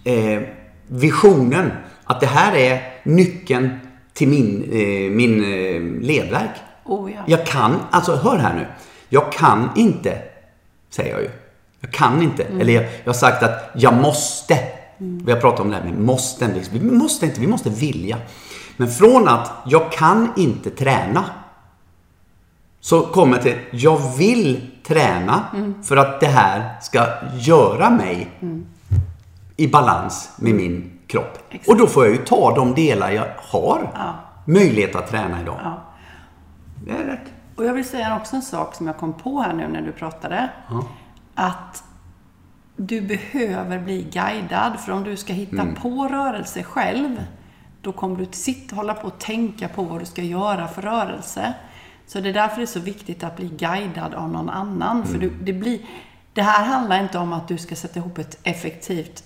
eh, 0.03 0.41
visionen 0.87 1.71
att 2.03 2.19
det 2.19 2.27
här 2.27 2.55
är 2.55 2.81
nyckeln 3.03 3.69
till 4.13 4.27
min, 4.27 4.63
eh, 4.63 5.11
min 5.11 5.43
eh, 5.43 6.01
ledverk. 6.01 6.51
Oh, 6.85 7.11
ja. 7.11 7.23
Jag 7.25 7.45
kan, 7.45 7.75
alltså 7.91 8.15
hör 8.15 8.37
här 8.37 8.53
nu. 8.53 8.65
Jag 9.09 9.31
kan 9.31 9.69
inte, 9.75 10.17
säger 10.89 11.11
jag 11.11 11.21
ju. 11.21 11.29
Jag 11.83 11.91
kan 11.91 12.21
inte. 12.21 12.43
Mm. 12.43 12.61
Eller 12.61 12.73
jag, 12.73 12.83
jag, 12.83 13.05
har 13.05 13.13
sagt 13.13 13.43
att 13.43 13.71
jag 13.75 13.93
måste. 13.93 14.57
Mm. 14.99 15.25
Vi 15.25 15.31
har 15.31 15.39
pratat 15.39 15.59
om 15.59 15.69
det 15.69 15.75
här 15.75 15.83
med 15.83 15.99
måsten. 15.99 16.51
Vi 16.71 16.79
måste 16.79 17.25
inte, 17.25 17.39
vi 17.39 17.47
måste 17.47 17.69
vilja. 17.69 18.17
Men 18.77 18.87
från 18.91 19.27
att 19.27 19.51
jag 19.65 19.91
kan 19.91 20.33
inte 20.35 20.69
träna 20.69 21.23
så 22.79 23.01
kommer 23.01 23.37
till, 23.37 23.55
jag 23.71 24.17
vill 24.17 24.71
träna 24.87 25.43
mm. 25.53 25.83
för 25.83 25.97
att 25.97 26.19
det 26.19 26.27
här 26.27 26.81
ska 26.81 27.05
göra 27.33 27.89
mig 27.89 28.31
mm. 28.41 28.65
i 29.57 29.67
balans 29.67 30.31
med 30.37 30.55
min 30.55 30.99
kropp. 31.07 31.37
Exakt. 31.49 31.69
Och 31.69 31.77
då 31.77 31.87
får 31.87 32.05
jag 32.05 32.15
ju 32.15 32.25
ta 32.25 32.55
de 32.55 32.73
delar 32.73 33.11
jag 33.11 33.27
har 33.37 33.91
ja. 33.93 34.15
möjlighet 34.45 34.95
att 34.95 35.09
träna 35.09 35.41
idag. 35.41 35.59
Ja. 35.63 35.83
Det 36.85 36.91
är 36.91 37.05
rätt. 37.05 37.31
Och 37.55 37.65
jag 37.65 37.73
vill 37.73 37.85
säga 37.85 38.17
också 38.17 38.35
en 38.35 38.41
sak 38.41 38.75
som 38.75 38.87
jag 38.87 38.97
kom 38.97 39.13
på 39.13 39.41
här 39.41 39.53
nu 39.53 39.67
när 39.67 39.81
du 39.81 39.91
pratade. 39.91 40.49
Ja. 40.69 40.83
Att 41.35 41.83
du 42.75 43.01
behöver 43.01 43.79
bli 43.79 44.03
guidad. 44.03 44.79
För 44.79 44.91
om 44.91 45.03
du 45.03 45.17
ska 45.17 45.33
hitta 45.33 45.61
mm. 45.61 45.75
på 45.75 46.07
rörelse 46.07 46.63
själv, 46.63 47.23
då 47.81 47.91
kommer 47.91 48.17
du 48.17 48.27
sitta 48.31 48.75
hålla 48.75 48.93
på 48.93 49.07
och 49.07 49.19
tänka 49.19 49.67
på 49.67 49.83
vad 49.83 49.99
du 49.99 50.05
ska 50.05 50.21
göra 50.21 50.67
för 50.67 50.81
rörelse. 50.81 51.53
Så 52.07 52.19
det 52.19 52.29
är 52.29 52.33
därför 52.33 52.57
det 52.57 52.63
är 52.63 52.65
så 52.65 52.79
viktigt 52.79 53.23
att 53.23 53.35
bli 53.35 53.47
guidad 53.47 54.13
av 54.13 54.29
någon 54.29 54.49
annan. 54.49 54.97
Mm. 54.97 55.07
För 55.07 55.19
du, 55.19 55.29
det, 55.29 55.53
blir, 55.53 55.79
det 56.33 56.41
här 56.41 56.65
handlar 56.65 57.03
inte 57.03 57.17
om 57.17 57.33
att 57.33 57.47
du 57.47 57.57
ska 57.57 57.75
sätta 57.75 57.99
ihop 57.99 58.17
ett 58.17 58.39
effektivt 58.43 59.23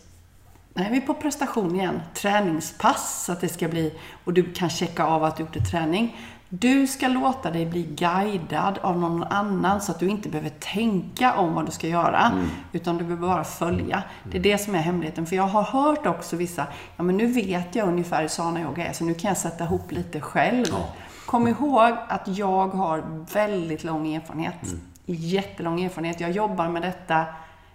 Nej, 0.78 0.88
vi 0.92 0.98
är 0.98 1.02
på 1.02 1.14
prestation 1.14 1.76
igen. 1.76 2.02
Träningspass, 2.14 3.26
så 3.26 3.32
att 3.32 3.42
det 3.42 3.50
ska 3.50 3.68
bli... 3.68 3.94
Och 4.24 4.34
du 4.34 4.54
kan 4.54 4.70
checka 4.70 5.06
av 5.06 5.24
att 5.24 5.38
du 5.38 5.44
gjort 5.44 5.56
ett 5.56 5.72
träning. 5.72 6.16
Du 6.50 6.88
ska 6.88 7.08
låta 7.08 7.52
dig 7.52 7.66
bli 7.66 7.84
guidad 7.84 8.78
av 8.82 9.00
någon 9.00 9.24
annan 9.24 9.82
så 9.82 9.92
att 9.92 10.00
du 10.00 10.08
inte 10.08 10.30
behöver 10.30 10.50
tänka 10.50 11.34
om 11.34 11.54
vad 11.54 11.66
du 11.66 11.72
ska 11.72 11.88
göra. 11.88 12.20
Mm. 12.20 12.48
Utan 12.72 12.98
du 12.98 13.04
behöver 13.04 13.28
bara 13.28 13.44
följa. 13.44 14.04
Det 14.24 14.38
är 14.38 14.42
det 14.42 14.58
som 14.58 14.76
är 14.76 14.80
hemligheten. 14.80 15.26
För 15.26 15.36
jag 15.36 15.48
har 15.48 15.64
hört 15.64 16.06
också 16.06 16.36
vissa, 16.36 16.68
ja 16.96 17.04
men 17.04 17.18
nu 17.18 17.28
vet 17.28 17.76
jag 17.76 17.88
ungefär 17.88 18.22
hur 18.22 18.28
sana 18.28 18.62
yoga 18.62 18.88
är, 18.88 18.94
så 18.94 19.04
nu 19.04 19.14
kan 19.14 19.28
jag 19.28 19.38
sätta 19.38 19.64
ihop 19.64 19.92
lite 19.92 20.22
själv. 20.22 20.66
Ja. 20.70 20.90
Kom 21.26 21.48
ihåg 21.48 21.94
att 22.08 22.28
jag 22.28 22.68
har 22.68 23.26
väldigt 23.34 23.84
lång 23.84 24.16
erfarenhet. 24.16 24.64
Mm. 24.64 24.80
Jättelång 25.06 25.84
erfarenhet. 25.84 26.20
Jag 26.20 26.32
jobbar 26.32 26.68
med 26.68 26.82
detta, 26.82 27.26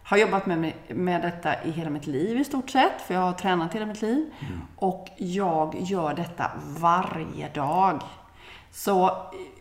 har 0.05 0.17
jobbat 0.17 0.47
med, 0.47 0.73
med 0.89 1.23
detta 1.23 1.65
i 1.65 1.71
hela 1.71 1.91
mitt 1.91 2.07
liv 2.07 2.41
i 2.41 2.45
stort 2.45 2.71
sett, 2.71 3.03
för 3.07 3.15
jag 3.15 3.21
har 3.21 3.33
tränat 3.33 3.75
hela 3.75 3.87
mitt 3.87 4.03
liv. 4.03 4.31
Mm. 4.41 4.61
Och 4.77 5.09
jag 5.17 5.77
gör 5.79 6.15
detta 6.15 6.51
varje 6.79 7.49
dag. 7.55 8.03
Så 8.73 9.17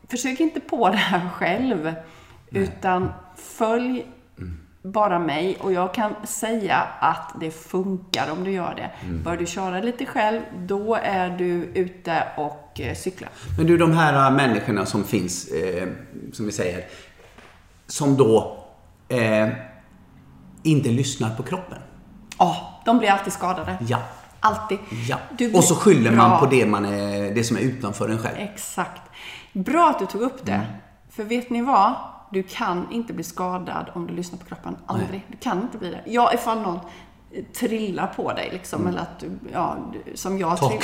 försök 0.08 0.40
inte 0.40 0.60
på 0.60 0.90
det 0.90 0.98
här 0.98 1.30
själv, 1.30 1.84
Nej. 1.84 2.64
utan 2.64 3.12
följ 3.36 4.06
mm. 4.38 4.60
bara 4.82 5.20
mig. 5.20 5.58
Och 5.60 5.74
jag 5.74 5.94
kan 5.94 6.16
säga 6.24 6.88
att 7.00 7.36
det 7.40 7.52
funkar 7.52 8.32
om 8.32 8.44
du 8.44 8.52
gör 8.52 8.76
det. 8.76 8.92
Mm. 9.06 9.24
Bör 9.24 9.38
du 9.38 9.46
köra 9.46 9.82
lite 9.82 10.06
själv, 10.06 10.42
då 10.58 10.96
är 10.96 11.30
du 11.30 11.52
ute 11.64 12.24
och 12.38 12.82
eh, 12.82 12.96
cykla. 12.96 13.28
Men 13.58 13.68
du, 13.68 13.78
de 13.78 13.92
här 13.92 14.28
äh, 14.28 14.36
människorna 14.36 14.86
som 14.86 15.04
finns, 15.04 15.48
eh, 15.48 15.88
som 16.34 16.46
vi 16.46 16.52
säger, 16.52 16.86
som 17.88 18.18
då 18.18 18.64
eh, 19.10 19.48
inte 20.64 20.90
lyssnar 20.90 21.36
på 21.36 21.44
kroppen. 21.44 21.78
Ja, 22.38 22.46
oh, 22.46 22.86
de 22.86 22.98
blir 22.98 23.10
alltid 23.10 23.34
skadade. 23.34 23.78
Ja. 23.88 24.00
Alltid. 24.44 24.80
Ja. 25.08 25.18
och 25.54 25.64
så 25.64 25.76
skyller 25.76 26.12
man 26.12 26.40
på 26.40 26.46
det, 26.46 26.66
man 26.66 26.86
är, 26.86 27.36
det 27.36 27.44
som 27.44 27.58
är 27.58 27.62
utanför 27.62 28.10
en 28.10 28.20
själv. 28.20 28.36
Exakt. 28.38 29.02
Bra 29.54 29.90
att 29.90 30.00
du 30.00 30.06
tog 30.06 30.22
upp 30.22 30.46
det. 30.46 30.52
Mm. 30.52 30.68
För 31.10 31.24
vet 31.24 31.50
ni 31.50 31.62
vad? 31.62 31.94
Du 32.32 32.44
kan 32.44 32.88
inte 32.92 33.14
bli 33.14 33.24
skadad 33.24 33.92
om 33.94 34.08
du 34.08 34.14
lyssnar 34.14 34.40
på 34.40 34.46
kroppen. 34.46 34.78
Aldrig. 34.86 35.10
Nej. 35.10 35.26
Du 35.28 35.38
kan 35.38 35.62
inte 35.62 35.78
bli 35.78 35.90
det. 35.90 36.02
Ja, 36.06 36.34
ifall 36.34 36.62
någon 36.62 36.80
trillar 37.54 38.08
på 38.08 38.34
dig 38.34 38.50
liksom. 38.52 38.82
Mm. 38.82 38.94
Eller 38.94 39.02
att 39.02 39.20
du, 39.20 39.32
ja, 39.54 39.78
som 40.16 40.40
jag 40.40 40.58
trillar. 40.58 40.84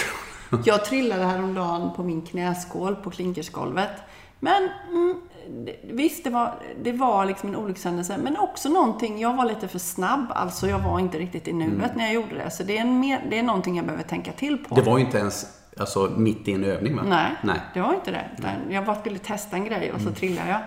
Jag 0.66 0.86
trillade 0.86 1.26
häromdagen 1.26 1.94
på 1.96 2.04
min 2.04 2.22
knäskål 2.22 2.96
på 2.96 3.10
klinkersgolvet. 3.10 3.92
Men 4.40 4.70
mm, 4.90 5.22
visst, 5.84 6.24
det 6.24 6.30
var, 6.30 6.54
det 6.84 6.92
var 6.92 7.26
liksom 7.26 7.50
en 7.50 7.56
olyckshändelse, 7.56 8.18
men 8.18 8.38
också 8.38 8.70
någonting, 8.70 9.20
jag 9.20 9.34
var 9.34 9.46
lite 9.46 9.68
för 9.68 9.80
snabb, 9.80 10.26
alltså 10.36 10.68
jag 10.68 10.80
var 10.80 11.00
inte 11.00 11.18
riktigt 11.18 11.48
i 11.48 11.54
nuet 11.54 11.74
Mm. 11.74 11.90
när 11.96 12.06
jag 12.06 12.14
gjorde 12.14 12.36
det. 12.36 12.50
Så 12.50 12.64
det 12.64 12.78
är, 12.78 12.82
en 12.82 13.00
mer, 13.00 13.26
det 13.30 13.40
är 13.40 13.44
någonting 13.44 13.76
jag 13.78 13.86
behöver 13.86 14.04
tänka 14.04 14.32
till 14.32 14.58
på. 14.58 14.76
Det 14.76 14.82
var 14.82 14.98
ju 14.98 15.04
inte 15.06 15.18
ens 15.18 15.46
alltså, 15.80 16.12
mitt 16.18 16.48
i 16.48 16.54
en 16.54 16.64
övning 16.64 16.96
va? 16.96 17.02
Nej, 17.08 17.32
Nej. 17.42 17.56
Mm. 17.56 17.68
det 17.74 17.82
var 17.82 17.94
inte 17.94 18.12
det. 18.12 18.26
Utan 18.38 18.52
jag 18.70 18.86
bara 18.86 18.96
skulle 18.96 19.20
testa 19.20 19.56
en 19.56 19.66
grej 19.66 19.92
och 19.94 20.02
så 20.02 20.12
trillade 20.12 20.50
jag. 20.50 20.60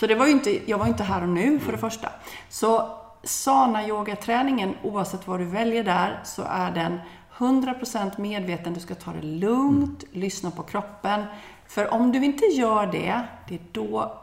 Så 0.00 0.06
det 0.06 0.14
var 0.14 0.26
ju 0.26 0.32
inte, 0.32 0.70
jag 0.70 0.78
var 0.78 0.86
inte 0.86 1.02
här 1.02 1.22
och 1.22 1.28
nu 1.28 1.58
för 1.58 1.72
det 1.72 1.78
första. 1.78 2.08
Så 2.48 2.90
sana-yogaträningen, 3.24 4.74
oavsett 4.82 5.28
vad 5.28 5.40
du 5.40 5.44
väljer 5.44 5.84
där, 5.84 6.20
så 6.24 6.42
är 6.48 6.70
den 6.70 6.98
100% 7.38 8.20
medveten. 8.20 8.74
Du 8.74 8.80
ska 8.80 8.94
ta 8.94 9.10
det 9.12 9.26
lugnt, 9.26 10.04
lyssna 10.12 10.50
på 10.50 10.62
kroppen. 10.62 11.22
För 11.68 11.94
om 11.94 12.12
du 12.12 12.24
inte 12.24 12.44
gör 12.44 12.86
det, 12.86 13.22
det 13.48 13.54
är 13.54 13.60
då 13.72 14.18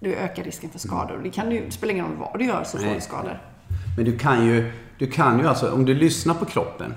du 0.00 0.14
ökar 0.14 0.44
risken 0.44 0.70
för 0.70 0.78
skador. 0.78 1.20
Det, 1.22 1.30
kan 1.30 1.50
det 1.50 1.70
spelar 1.70 1.92
ingen 1.92 2.06
roll 2.06 2.16
vad 2.16 2.38
du 2.38 2.44
gör 2.44 2.64
så 2.64 2.78
får 2.78 2.94
du 2.94 3.00
skador. 3.00 3.40
Men 3.96 4.04
du 4.04 4.18
kan 4.18 4.46
ju, 4.46 4.72
du 4.98 5.06
kan 5.06 5.38
ju 5.38 5.48
alltså, 5.48 5.72
om 5.72 5.84
du 5.84 5.94
lyssnar 5.94 6.34
på 6.34 6.44
kroppen 6.44 6.94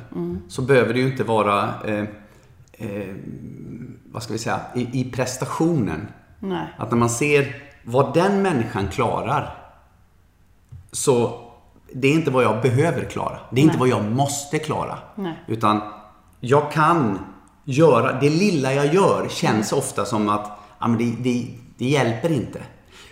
så 0.48 0.62
behöver 0.62 0.94
det 0.94 1.00
ju 1.00 1.12
inte 1.12 1.24
vara, 1.24 1.74
eh, 1.86 2.04
eh, 2.74 3.16
vad 4.12 4.24
ska 4.24 4.34
vi 4.34 4.40
säga, 4.40 4.60
i, 4.76 5.02
i 5.02 5.12
prestationen. 5.12 6.08
Nej. 6.40 6.68
Att 6.78 6.92
när 6.92 6.98
man 6.98 7.10
ser 7.10 7.56
vad 7.84 8.14
den 8.14 8.42
människan 8.42 8.88
klarar 8.88 9.58
så 10.92 11.42
det 11.94 12.08
är 12.08 12.14
inte 12.14 12.32
vad 12.32 12.44
jag 12.44 12.62
behöver 12.62 13.06
klara. 13.06 13.40
Det 13.50 13.62
är 13.62 13.64
inte 13.64 13.78
Nej. 13.78 13.80
vad 13.80 13.90
jag 13.90 14.12
måste 14.12 14.60
klara. 14.60 14.98
Nej. 15.16 15.44
Utan 15.48 15.82
jag 16.40 16.72
kan 16.72 17.20
göra, 17.66 18.20
det 18.20 18.30
lilla 18.30 18.74
jag 18.74 18.94
gör 18.94 19.28
känns 19.30 19.72
ofta 19.74 20.06
som 20.06 20.30
att 20.30 20.60
ja, 20.80 20.88
men 20.88 20.98
det, 20.98 21.16
det, 21.30 21.48
det 21.78 21.86
hjälper 21.86 22.32
inte. 22.32 22.60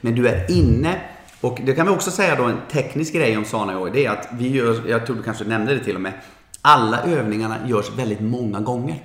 Men 0.01 0.15
du 0.15 0.27
är 0.27 0.51
inne 0.51 0.95
och 1.41 1.59
det 1.65 1.73
kan 1.73 1.85
vi 1.85 1.91
också 1.91 2.11
säga 2.11 2.35
då 2.35 2.43
en 2.43 2.57
teknisk 2.71 3.13
grej 3.13 3.37
om 3.37 3.45
Sana 3.45 3.73
Yoga. 3.73 3.91
Det 3.91 4.05
är 4.05 4.11
att 4.11 4.27
vi 4.31 4.47
gör, 4.47 4.81
jag 4.87 5.05
tror 5.05 5.15
du 5.15 5.23
kanske 5.23 5.43
nämnde 5.43 5.73
det 5.73 5.83
till 5.83 5.95
och 5.95 6.01
med, 6.01 6.13
alla 6.61 7.01
övningarna 7.01 7.57
görs 7.67 7.91
väldigt 7.97 8.21
många 8.21 8.59
gånger. 8.59 9.03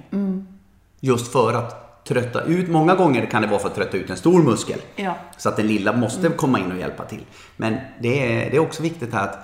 Just 1.00 1.32
för 1.32 1.54
att 1.54 2.04
trötta 2.04 2.42
ut, 2.42 2.68
många 2.68 2.94
gånger 2.94 3.26
kan 3.26 3.42
det 3.42 3.48
vara 3.48 3.60
för 3.60 3.68
att 3.68 3.74
trötta 3.74 3.96
ut 3.96 4.10
en 4.10 4.16
stor 4.16 4.42
muskel. 4.42 4.80
Ja. 4.96 5.14
Så 5.36 5.48
att 5.48 5.56
den 5.56 5.66
lilla 5.66 5.92
måste 5.92 6.28
komma 6.28 6.58
in 6.58 6.72
och 6.72 6.78
hjälpa 6.78 7.04
till. 7.04 7.24
Men 7.56 7.76
det 8.00 8.42
är, 8.46 8.50
det 8.50 8.56
är 8.56 8.60
också 8.60 8.82
viktigt 8.82 9.12
här 9.12 9.24
att 9.24 9.38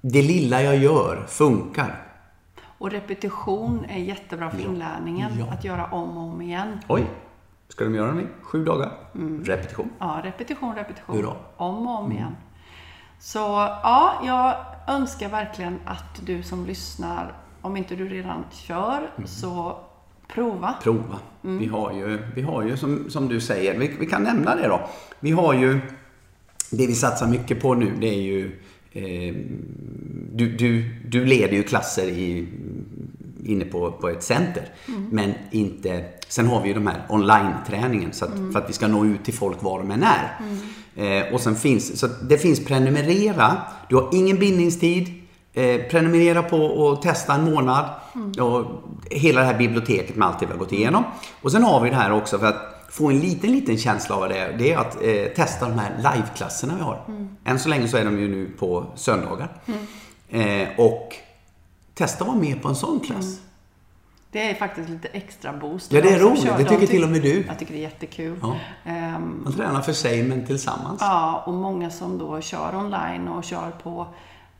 det 0.00 0.22
lilla 0.22 0.62
jag 0.62 0.76
gör 0.76 1.24
funkar. 1.28 2.05
Och 2.78 2.90
repetition 2.90 3.84
är 3.88 3.98
jättebra 3.98 4.50
för 4.50 4.60
inlärningen. 4.60 5.30
Ja. 5.38 5.52
Att 5.52 5.64
göra 5.64 5.86
om 5.86 6.16
och 6.16 6.22
om 6.22 6.42
igen. 6.42 6.78
Oj, 6.88 7.06
ska 7.68 7.84
de 7.84 7.94
göra 7.94 8.12
det 8.12 8.22
i 8.22 8.26
sju 8.42 8.64
dagar? 8.64 8.92
Repetition. 9.44 9.90
Ja, 9.98 10.20
repetition, 10.24 10.74
repetition. 10.74 11.16
Hurra. 11.16 11.32
Om 11.56 11.86
och 11.86 12.02
om 12.02 12.12
igen. 12.12 12.36
Så 13.18 13.38
ja, 13.82 14.22
jag 14.26 14.54
önskar 14.94 15.28
verkligen 15.28 15.78
att 15.84 16.26
du 16.26 16.42
som 16.42 16.66
lyssnar, 16.66 17.32
om 17.62 17.76
inte 17.76 17.96
du 17.96 18.08
redan 18.08 18.44
kör, 18.50 19.10
så 19.24 19.78
prova. 20.28 20.74
Prova. 20.82 21.18
Vi 21.40 21.66
har 21.66 21.92
ju, 21.92 22.18
vi 22.34 22.42
har 22.42 22.62
ju 22.62 22.76
som, 22.76 23.10
som 23.10 23.28
du 23.28 23.40
säger, 23.40 23.78
vi, 23.78 23.96
vi 24.00 24.06
kan 24.06 24.22
nämna 24.22 24.54
det 24.56 24.68
då. 24.68 24.88
Vi 25.20 25.30
har 25.30 25.54
ju, 25.54 25.80
det 26.70 26.86
vi 26.86 26.94
satsar 26.94 27.28
mycket 27.28 27.62
på 27.62 27.74
nu 27.74 27.96
det 28.00 28.08
är 28.08 28.22
ju 28.22 28.62
du, 30.32 30.56
du, 30.56 30.94
du 31.08 31.24
leder 31.24 31.52
ju 31.52 31.62
klasser 31.62 32.06
i, 32.06 32.48
inne 33.44 33.64
på, 33.64 33.92
på 33.92 34.08
ett 34.08 34.22
center. 34.22 34.68
Men 35.10 35.34
inte, 35.50 36.04
sen 36.28 36.46
har 36.46 36.62
vi 36.62 36.68
ju 36.68 36.74
de 36.74 36.86
här 36.86 37.02
online-träningen 37.08 38.12
så 38.12 38.24
att, 38.24 38.30
för 38.52 38.58
att 38.58 38.68
vi 38.68 38.72
ska 38.72 38.88
nå 38.88 39.04
ut 39.04 39.24
till 39.24 39.34
folk 39.34 39.62
var 39.62 39.78
de 39.78 39.90
än 39.90 40.02
är. 40.02 40.36
Eh, 40.96 41.34
och 41.34 41.40
sen 41.40 41.56
finns, 41.56 42.00
så 42.00 42.06
det 42.22 42.38
finns 42.38 42.64
prenumerera. 42.64 43.56
Du 43.88 43.96
har 43.96 44.08
ingen 44.12 44.38
bindningstid. 44.38 45.22
Eh, 45.52 45.80
prenumerera 45.90 46.42
på 46.42 46.58
och 46.58 47.02
testa 47.02 47.34
en 47.34 47.44
månad. 47.44 47.84
Och 48.40 48.64
hela 49.10 49.40
det 49.40 49.46
här 49.46 49.58
biblioteket 49.58 50.16
med 50.16 50.28
allt 50.28 50.40
det 50.40 50.46
vi 50.46 50.52
har 50.52 50.58
gått 50.58 50.72
igenom. 50.72 51.04
Och 51.42 51.52
sen 51.52 51.62
har 51.62 51.80
vi 51.80 51.90
det 51.90 51.96
här 51.96 52.12
också 52.12 52.38
för 52.38 52.46
att 52.46 52.75
få 52.90 53.10
en 53.10 53.18
liten, 53.20 53.50
liten 53.52 53.78
känsla 53.78 54.14
av 54.14 54.20
vad 54.20 54.30
det 54.30 54.38
är. 54.38 54.52
Det 54.58 54.72
är 54.72 54.78
att 54.78 55.02
eh, 55.02 55.24
testa 55.36 55.68
de 55.68 55.78
här 55.78 56.14
liveklasserna 56.14 56.74
vi 56.76 56.82
har. 56.82 57.00
Än 57.44 57.58
så 57.58 57.68
länge 57.68 57.88
så 57.88 57.96
är 57.96 58.04
de 58.04 58.18
ju 58.18 58.28
nu 58.28 58.50
på 58.58 58.86
söndagar. 58.94 59.48
Eh, 60.28 60.68
och 60.78 61.14
testa 61.94 62.24
att 62.24 62.28
vara 62.28 62.38
med 62.38 62.62
på 62.62 62.68
en 62.68 62.76
sån 62.76 63.00
klass. 63.00 63.40
Det 64.30 64.50
är 64.50 64.54
faktiskt 64.54 64.88
lite 64.88 65.08
extra 65.08 65.52
boost. 65.52 65.92
Ja, 65.92 66.00
det 66.02 66.08
är 66.12 66.18
roligt. 66.18 66.42
kör, 66.42 66.58
Det 66.58 66.64
de 66.64 66.68
tycker 66.68 66.80
tyck- 66.86 66.90
till 66.90 67.02
och 67.04 67.08
med 67.10 67.22
du. 67.22 67.44
Jag 67.48 67.58
tycker 67.58 67.72
det 67.72 67.78
är 67.78 67.82
jättekul. 67.82 68.38
Ja. 68.42 68.56
Ehm, 68.84 69.40
Man 69.44 69.52
tränar 69.52 69.80
för 69.82 69.92
sig 69.92 70.22
men 70.22 70.46
tillsammans. 70.46 70.98
Ja, 71.00 71.42
och 71.46 71.54
många 71.54 71.90
som 71.90 72.18
då 72.18 72.40
kör 72.40 72.74
online 72.76 73.28
och 73.28 73.44
kör 73.44 73.70
på, 73.82 74.06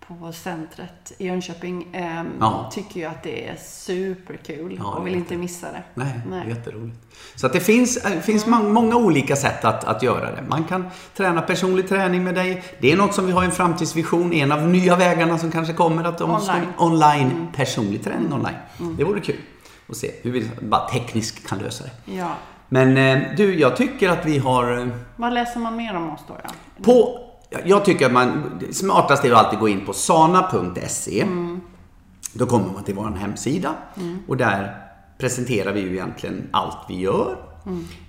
på 0.08 0.32
centret 0.32 1.12
i 1.18 1.26
Jönköping 1.26 1.88
ehm, 1.92 2.26
Ja. 2.40 2.70
tycker 2.74 3.00
ju 3.00 3.06
att 3.06 3.22
det 3.22 3.48
är 3.48 3.56
superkul 3.56 4.76
Ja, 4.78 4.84
och 4.84 5.06
vill 5.06 5.14
inte 5.14 5.36
missa 5.36 5.66
det. 5.72 5.82
Nej, 5.94 6.20
Nej. 6.30 6.48
jätteroligt. 6.48 6.96
Så 7.34 7.46
att 7.46 7.52
det 7.52 7.60
finns, 7.60 8.02
det 8.02 8.20
finns 8.20 8.46
Mm. 8.46 8.72
många 8.72 8.96
olika 8.96 9.36
sätt 9.36 9.64
att, 9.64 9.84
att 9.84 10.02
göra 10.02 10.30
det. 10.36 10.42
Man 10.48 10.64
kan 10.64 10.84
träna 11.16 11.42
personlig 11.42 11.88
träning 11.88 12.24
med 12.24 12.34
dig. 12.34 12.62
Det 12.80 12.92
är 12.92 12.96
något 12.96 13.14
som 13.14 13.26
vi 13.26 13.32
har 13.32 13.44
en 13.44 13.50
framtidsvision. 13.52 14.32
En 14.32 14.52
av 14.52 14.68
nya 14.68 14.96
vägarna 14.96 15.38
som 15.38 15.50
kanske 15.50 15.72
kommer. 15.74 16.04
Att 16.04 16.18
de 16.18 16.30
Online. 16.30 16.56
Mm. 16.56 16.68
Online 16.78 17.48
personlig 17.56 18.04
träning 18.04 18.32
online. 18.32 18.96
Det 18.98 19.04
vore 19.04 19.20
kul 19.20 19.36
att 19.88 19.96
se 19.96 20.10
hur 20.22 20.30
vi 20.32 20.50
bara 20.62 20.88
tekniskt 20.88 21.48
kan 21.48 21.58
lösa 21.58 21.84
det. 21.84 22.12
Ja. 22.12 22.28
Men 22.68 22.96
eh, 22.96 23.22
du, 23.36 23.58
jag 23.58 23.76
tycker 23.76 24.10
att 24.10 24.26
vi 24.26 24.38
har 24.38 24.78
eh, 24.78 24.86
Vad 25.16 25.32
läser 25.34 25.60
man 25.60 25.76
mer 25.76 25.96
om 25.96 26.10
oss 26.10 26.20
då? 26.28 26.34
Ja? 26.44 26.50
på, 26.82 27.20
jag 27.64 27.84
tycker 27.84 28.06
att 28.06 28.12
man, 28.12 28.58
det 28.60 28.74
smartaste 28.74 29.28
är 29.28 29.32
att 29.32 29.44
alltid 29.44 29.58
gå 29.58 29.68
in 29.68 29.86
på 29.86 29.92
sana.se. 29.92 31.26
Då 32.32 32.46
kommer 32.46 32.72
man 32.72 32.84
till 32.84 32.94
vår 32.94 33.10
hemsida 33.10 33.74
och 34.28 34.36
där 34.36 34.86
presenterar 35.18 35.72
vi 35.72 35.80
ju 35.80 35.92
egentligen 35.92 36.48
allt 36.50 36.78
vi 36.88 37.00
gör. 37.00 37.36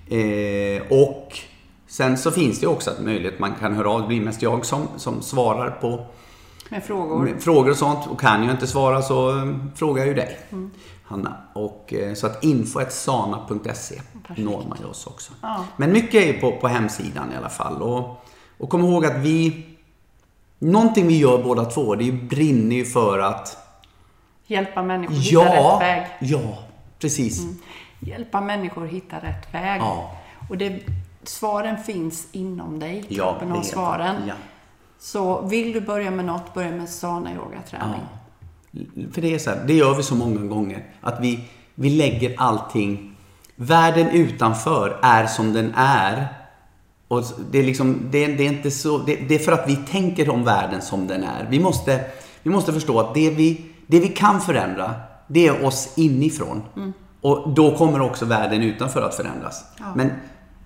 Eh, 0.08 0.82
och 0.90 1.38
sen 1.86 2.18
så 2.18 2.30
finns 2.30 2.60
det 2.60 2.66
också 2.66 2.90
att 2.90 3.00
möjlighet 3.00 3.38
man 3.38 3.54
kan 3.60 3.74
höra 3.74 3.90
av, 3.90 4.00
det 4.00 4.08
blir 4.08 4.20
mest 4.20 4.42
jag 4.42 4.66
som, 4.66 4.88
som 4.96 5.22
svarar 5.22 5.70
på 5.70 6.06
Med 6.68 6.84
frågor? 6.84 7.18
med 7.18 7.42
frågor 7.42 7.70
och 7.70 7.76
sånt. 7.76 8.06
Och 8.06 8.20
kan 8.20 8.42
jag 8.42 8.50
inte 8.50 8.66
svara 8.66 9.02
så 9.02 9.38
eh, 9.38 9.54
frågar 9.74 9.98
jag 9.98 10.08
ju 10.08 10.14
dig, 10.14 10.38
Hanna. 11.04 11.36
Och, 11.52 11.94
eh, 11.94 12.14
så 12.14 12.26
att 12.26 12.44
info.sana.se 12.44 14.00
når 14.36 14.64
man 14.68 14.78
ju 14.80 14.84
oss 14.84 15.06
också. 15.06 15.32
Ja. 15.42 15.64
Men 15.76 15.92
mycket 15.92 16.14
är 16.14 16.40
på, 16.40 16.52
på 16.52 16.68
hemsidan 16.68 17.32
i 17.32 17.36
alla 17.36 17.48
fall. 17.48 17.82
Och, 17.82 18.24
och 18.58 18.68
kom 18.70 18.84
ihåg 18.84 19.06
att 19.06 19.16
vi... 19.16 19.64
Någonting 20.58 21.06
vi 21.06 21.18
gör 21.18 21.42
båda 21.42 21.64
två, 21.64 21.94
det 21.94 22.12
brinner 22.12 22.76
ju 22.76 22.84
för 22.84 23.18
att... 23.18 23.56
Hjälpa 24.46 24.82
människor 24.82 25.14
hitta 25.14 25.44
rätt 25.44 25.54
Ja, 25.62 25.78
väg. 25.78 26.06
ja, 26.20 26.58
precis. 26.98 27.42
Hjälpa 28.00 28.40
människor 28.40 28.86
hitta 28.86 29.16
rätt 29.16 29.54
väg. 29.54 29.80
Ja. 29.80 30.16
Och 30.48 30.58
det, 30.58 30.80
svaren 31.22 31.78
finns 31.78 32.28
inom 32.32 32.78
dig. 32.78 33.04
Ja, 33.08 33.24
Kroppen 33.30 33.48
det 33.48 33.54
har 33.54 33.62
svaren. 33.62 34.16
Ja. 34.28 34.34
Så 34.98 35.40
vill 35.42 35.72
du 35.72 35.80
börja 35.80 36.10
med 36.10 36.24
något, 36.24 36.54
börja 36.54 36.70
med 36.70 36.88
sana 36.88 37.30
yogaträning. 37.34 38.00
För 39.12 39.22
det 39.22 39.34
är 39.34 39.38
så 39.38 39.50
här, 39.50 39.64
det 39.66 39.74
gör 39.74 39.94
vi 39.94 40.02
så 40.02 40.14
många 40.14 40.40
gånger. 40.40 40.84
Att 41.00 41.20
vi, 41.20 41.40
vi 41.74 41.90
lägger 41.90 42.34
allting... 42.38 43.14
Världen 43.60 44.08
utanför 44.08 44.98
är 45.02 45.26
som 45.26 45.52
den 45.52 45.72
är. 45.76 46.28
Och 47.08 47.24
det 47.50 47.58
är 47.58 47.62
liksom, 47.62 48.08
det, 48.10 48.26
det 48.26 48.46
är 48.46 48.52
inte 48.52 48.70
så... 48.70 48.98
Det, 48.98 49.16
det 49.16 49.34
är 49.34 49.38
för 49.38 49.52
att 49.52 49.68
vi 49.68 49.76
tänker 49.76 50.30
om 50.30 50.44
världen 50.44 50.82
som 50.82 51.06
den 51.06 51.24
är. 51.24 51.46
Vi 51.50 51.60
måste, 51.60 52.04
vi 52.42 52.50
måste 52.50 52.72
förstå 52.72 53.00
att 53.00 53.14
det 53.14 53.30
vi, 53.30 53.64
det 53.86 54.00
vi 54.00 54.08
kan 54.08 54.40
förändra, 54.40 54.94
det 55.26 55.46
är 55.46 55.64
oss 55.64 55.92
inifrån. 55.96 56.62
Och 57.20 57.48
då 57.54 57.76
kommer 57.76 58.00
också 58.00 58.24
världen 58.24 58.62
utanför 58.62 59.02
att 59.02 59.14
förändras. 59.14 59.64
Men, 59.94 60.10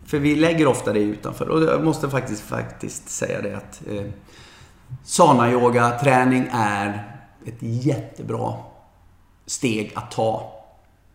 för 0.07 0.19
vi 0.19 0.37
lägger 0.37 0.67
ofta 0.67 0.93
det 0.93 1.01
utanför. 1.01 1.49
Och 1.49 1.63
jag 1.63 1.85
måste 1.85 2.11
faktiskt, 2.11 2.43
faktiskt 2.43 3.09
säga 3.09 3.43
det 3.43 3.57
att 3.57 3.83
eh, 3.91 4.05
Sana-yoga-träning 5.05 6.49
är 6.53 7.19
ett 7.47 7.59
jättebra 7.61 8.55
steg 9.47 9.93
att 9.95 10.11
ta 10.11 10.62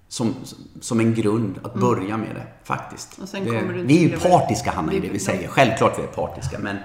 som, 0.09 0.35
som 0.81 0.99
en 0.99 1.13
grund 1.13 1.59
att 1.63 1.73
börja 1.73 2.17
med 2.17 2.35
det, 2.35 2.47
faktiskt. 2.63 3.19
Mm. 3.33 3.67
Det, 3.77 3.83
vi 3.83 3.97
är 4.05 4.09
ju 4.09 4.19
partiska, 4.19 4.71
Hanna, 4.71 4.93
i 4.93 4.95
det 4.99 5.07
Vi- 5.07 5.13
vi 5.13 5.19
säger. 5.19 5.47
Självklart 5.47 5.99
vi 5.99 6.03
är 6.03 6.07
partiska, 6.07 6.59
men 6.59 6.77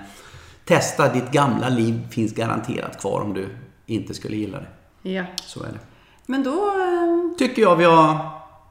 testa. 0.65 1.13
Ditt 1.13 1.31
gamla 1.31 1.69
liv 1.69 2.01
finns 2.11 2.33
garanterat 2.35 3.01
kvar 3.01 3.21
om 3.21 3.35
du 3.35 3.49
inte 3.87 4.15
skulle 4.15 4.37
gilla 4.37 4.59
det. 4.61 5.11
Ja. 5.11 5.25
Så 5.47 5.61
är 5.63 5.67
det. 5.69 5.79
Men 6.27 6.43
då... 6.43 6.51
eh, 6.51 7.37
Tycker 7.39 7.63
jag 7.63 7.77
vi 7.77 7.85
har 7.85 8.19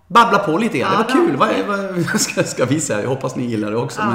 babblat 0.08 0.46
på 0.46 0.58
lite 0.58 0.78
grann. 0.78 0.92
Ja, 1.10 1.16
det 1.16 1.38
var 1.38 1.48
kul. 1.54 1.68
Vad, 1.68 1.80
vad 2.12 2.22
ska, 2.22 2.44
ska 2.44 2.66
vi 2.66 2.80
säga? 2.80 3.02
Jag 3.02 3.10
hoppas 3.10 3.36
ni 3.36 3.46
gillar 3.46 3.72
det 3.72 3.78
också. 3.78 4.02
Ja. 4.02 4.08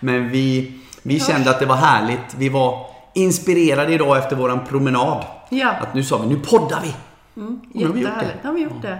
Men, 0.00 0.20
men 0.22 0.28
vi, 0.30 0.78
vi 1.02 1.20
kände 1.20 1.50
att 1.50 1.60
det 1.60 1.66
var 1.66 1.76
härligt. 1.76 2.34
Vi 2.38 2.48
var 2.48 2.86
inspirerade 3.14 3.92
idag 3.92 4.18
efter 4.18 4.36
våran 4.36 4.60
promenad. 4.68 5.24
Ja. 5.50 5.70
Att 5.70 5.94
nu 5.94 6.04
sa 6.04 6.18
vi, 6.18 6.26
nu 6.28 6.40
poddar 6.40 6.80
vi. 6.82 6.94
Mm, 7.40 7.60
nu 7.74 7.86
har 7.86 7.92
vi 7.92 8.00
gjort 8.00 8.08
jättehärligt. 8.10 8.42
det. 8.42 8.48
Har 8.48 8.54
vi 8.54 8.60
gjort 8.62 8.72
Ja, 8.82 8.88
det. 8.88 8.98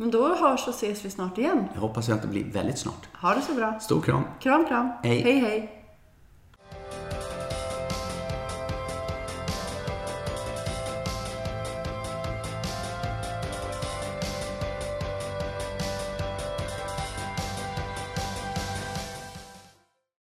Men 0.00 0.10
då 0.10 0.34
hörs 0.34 0.68
och 0.68 0.74
ses 0.74 1.04
vi 1.04 1.10
snart 1.10 1.38
igen. 1.38 1.64
Jag 1.74 1.80
hoppas 1.80 2.08
att 2.08 2.22
det 2.22 2.28
blir 2.28 2.44
väldigt 2.44 2.78
snart. 2.78 3.08
Ha 3.22 3.34
det 3.34 3.40
så 3.40 3.54
bra. 3.54 3.78
Stor 3.80 4.00
kram. 4.00 4.22
Kram, 4.40 4.66
kram. 4.66 4.90
Hej. 5.02 5.20
hej. 5.20 5.38
hej. 5.38 5.79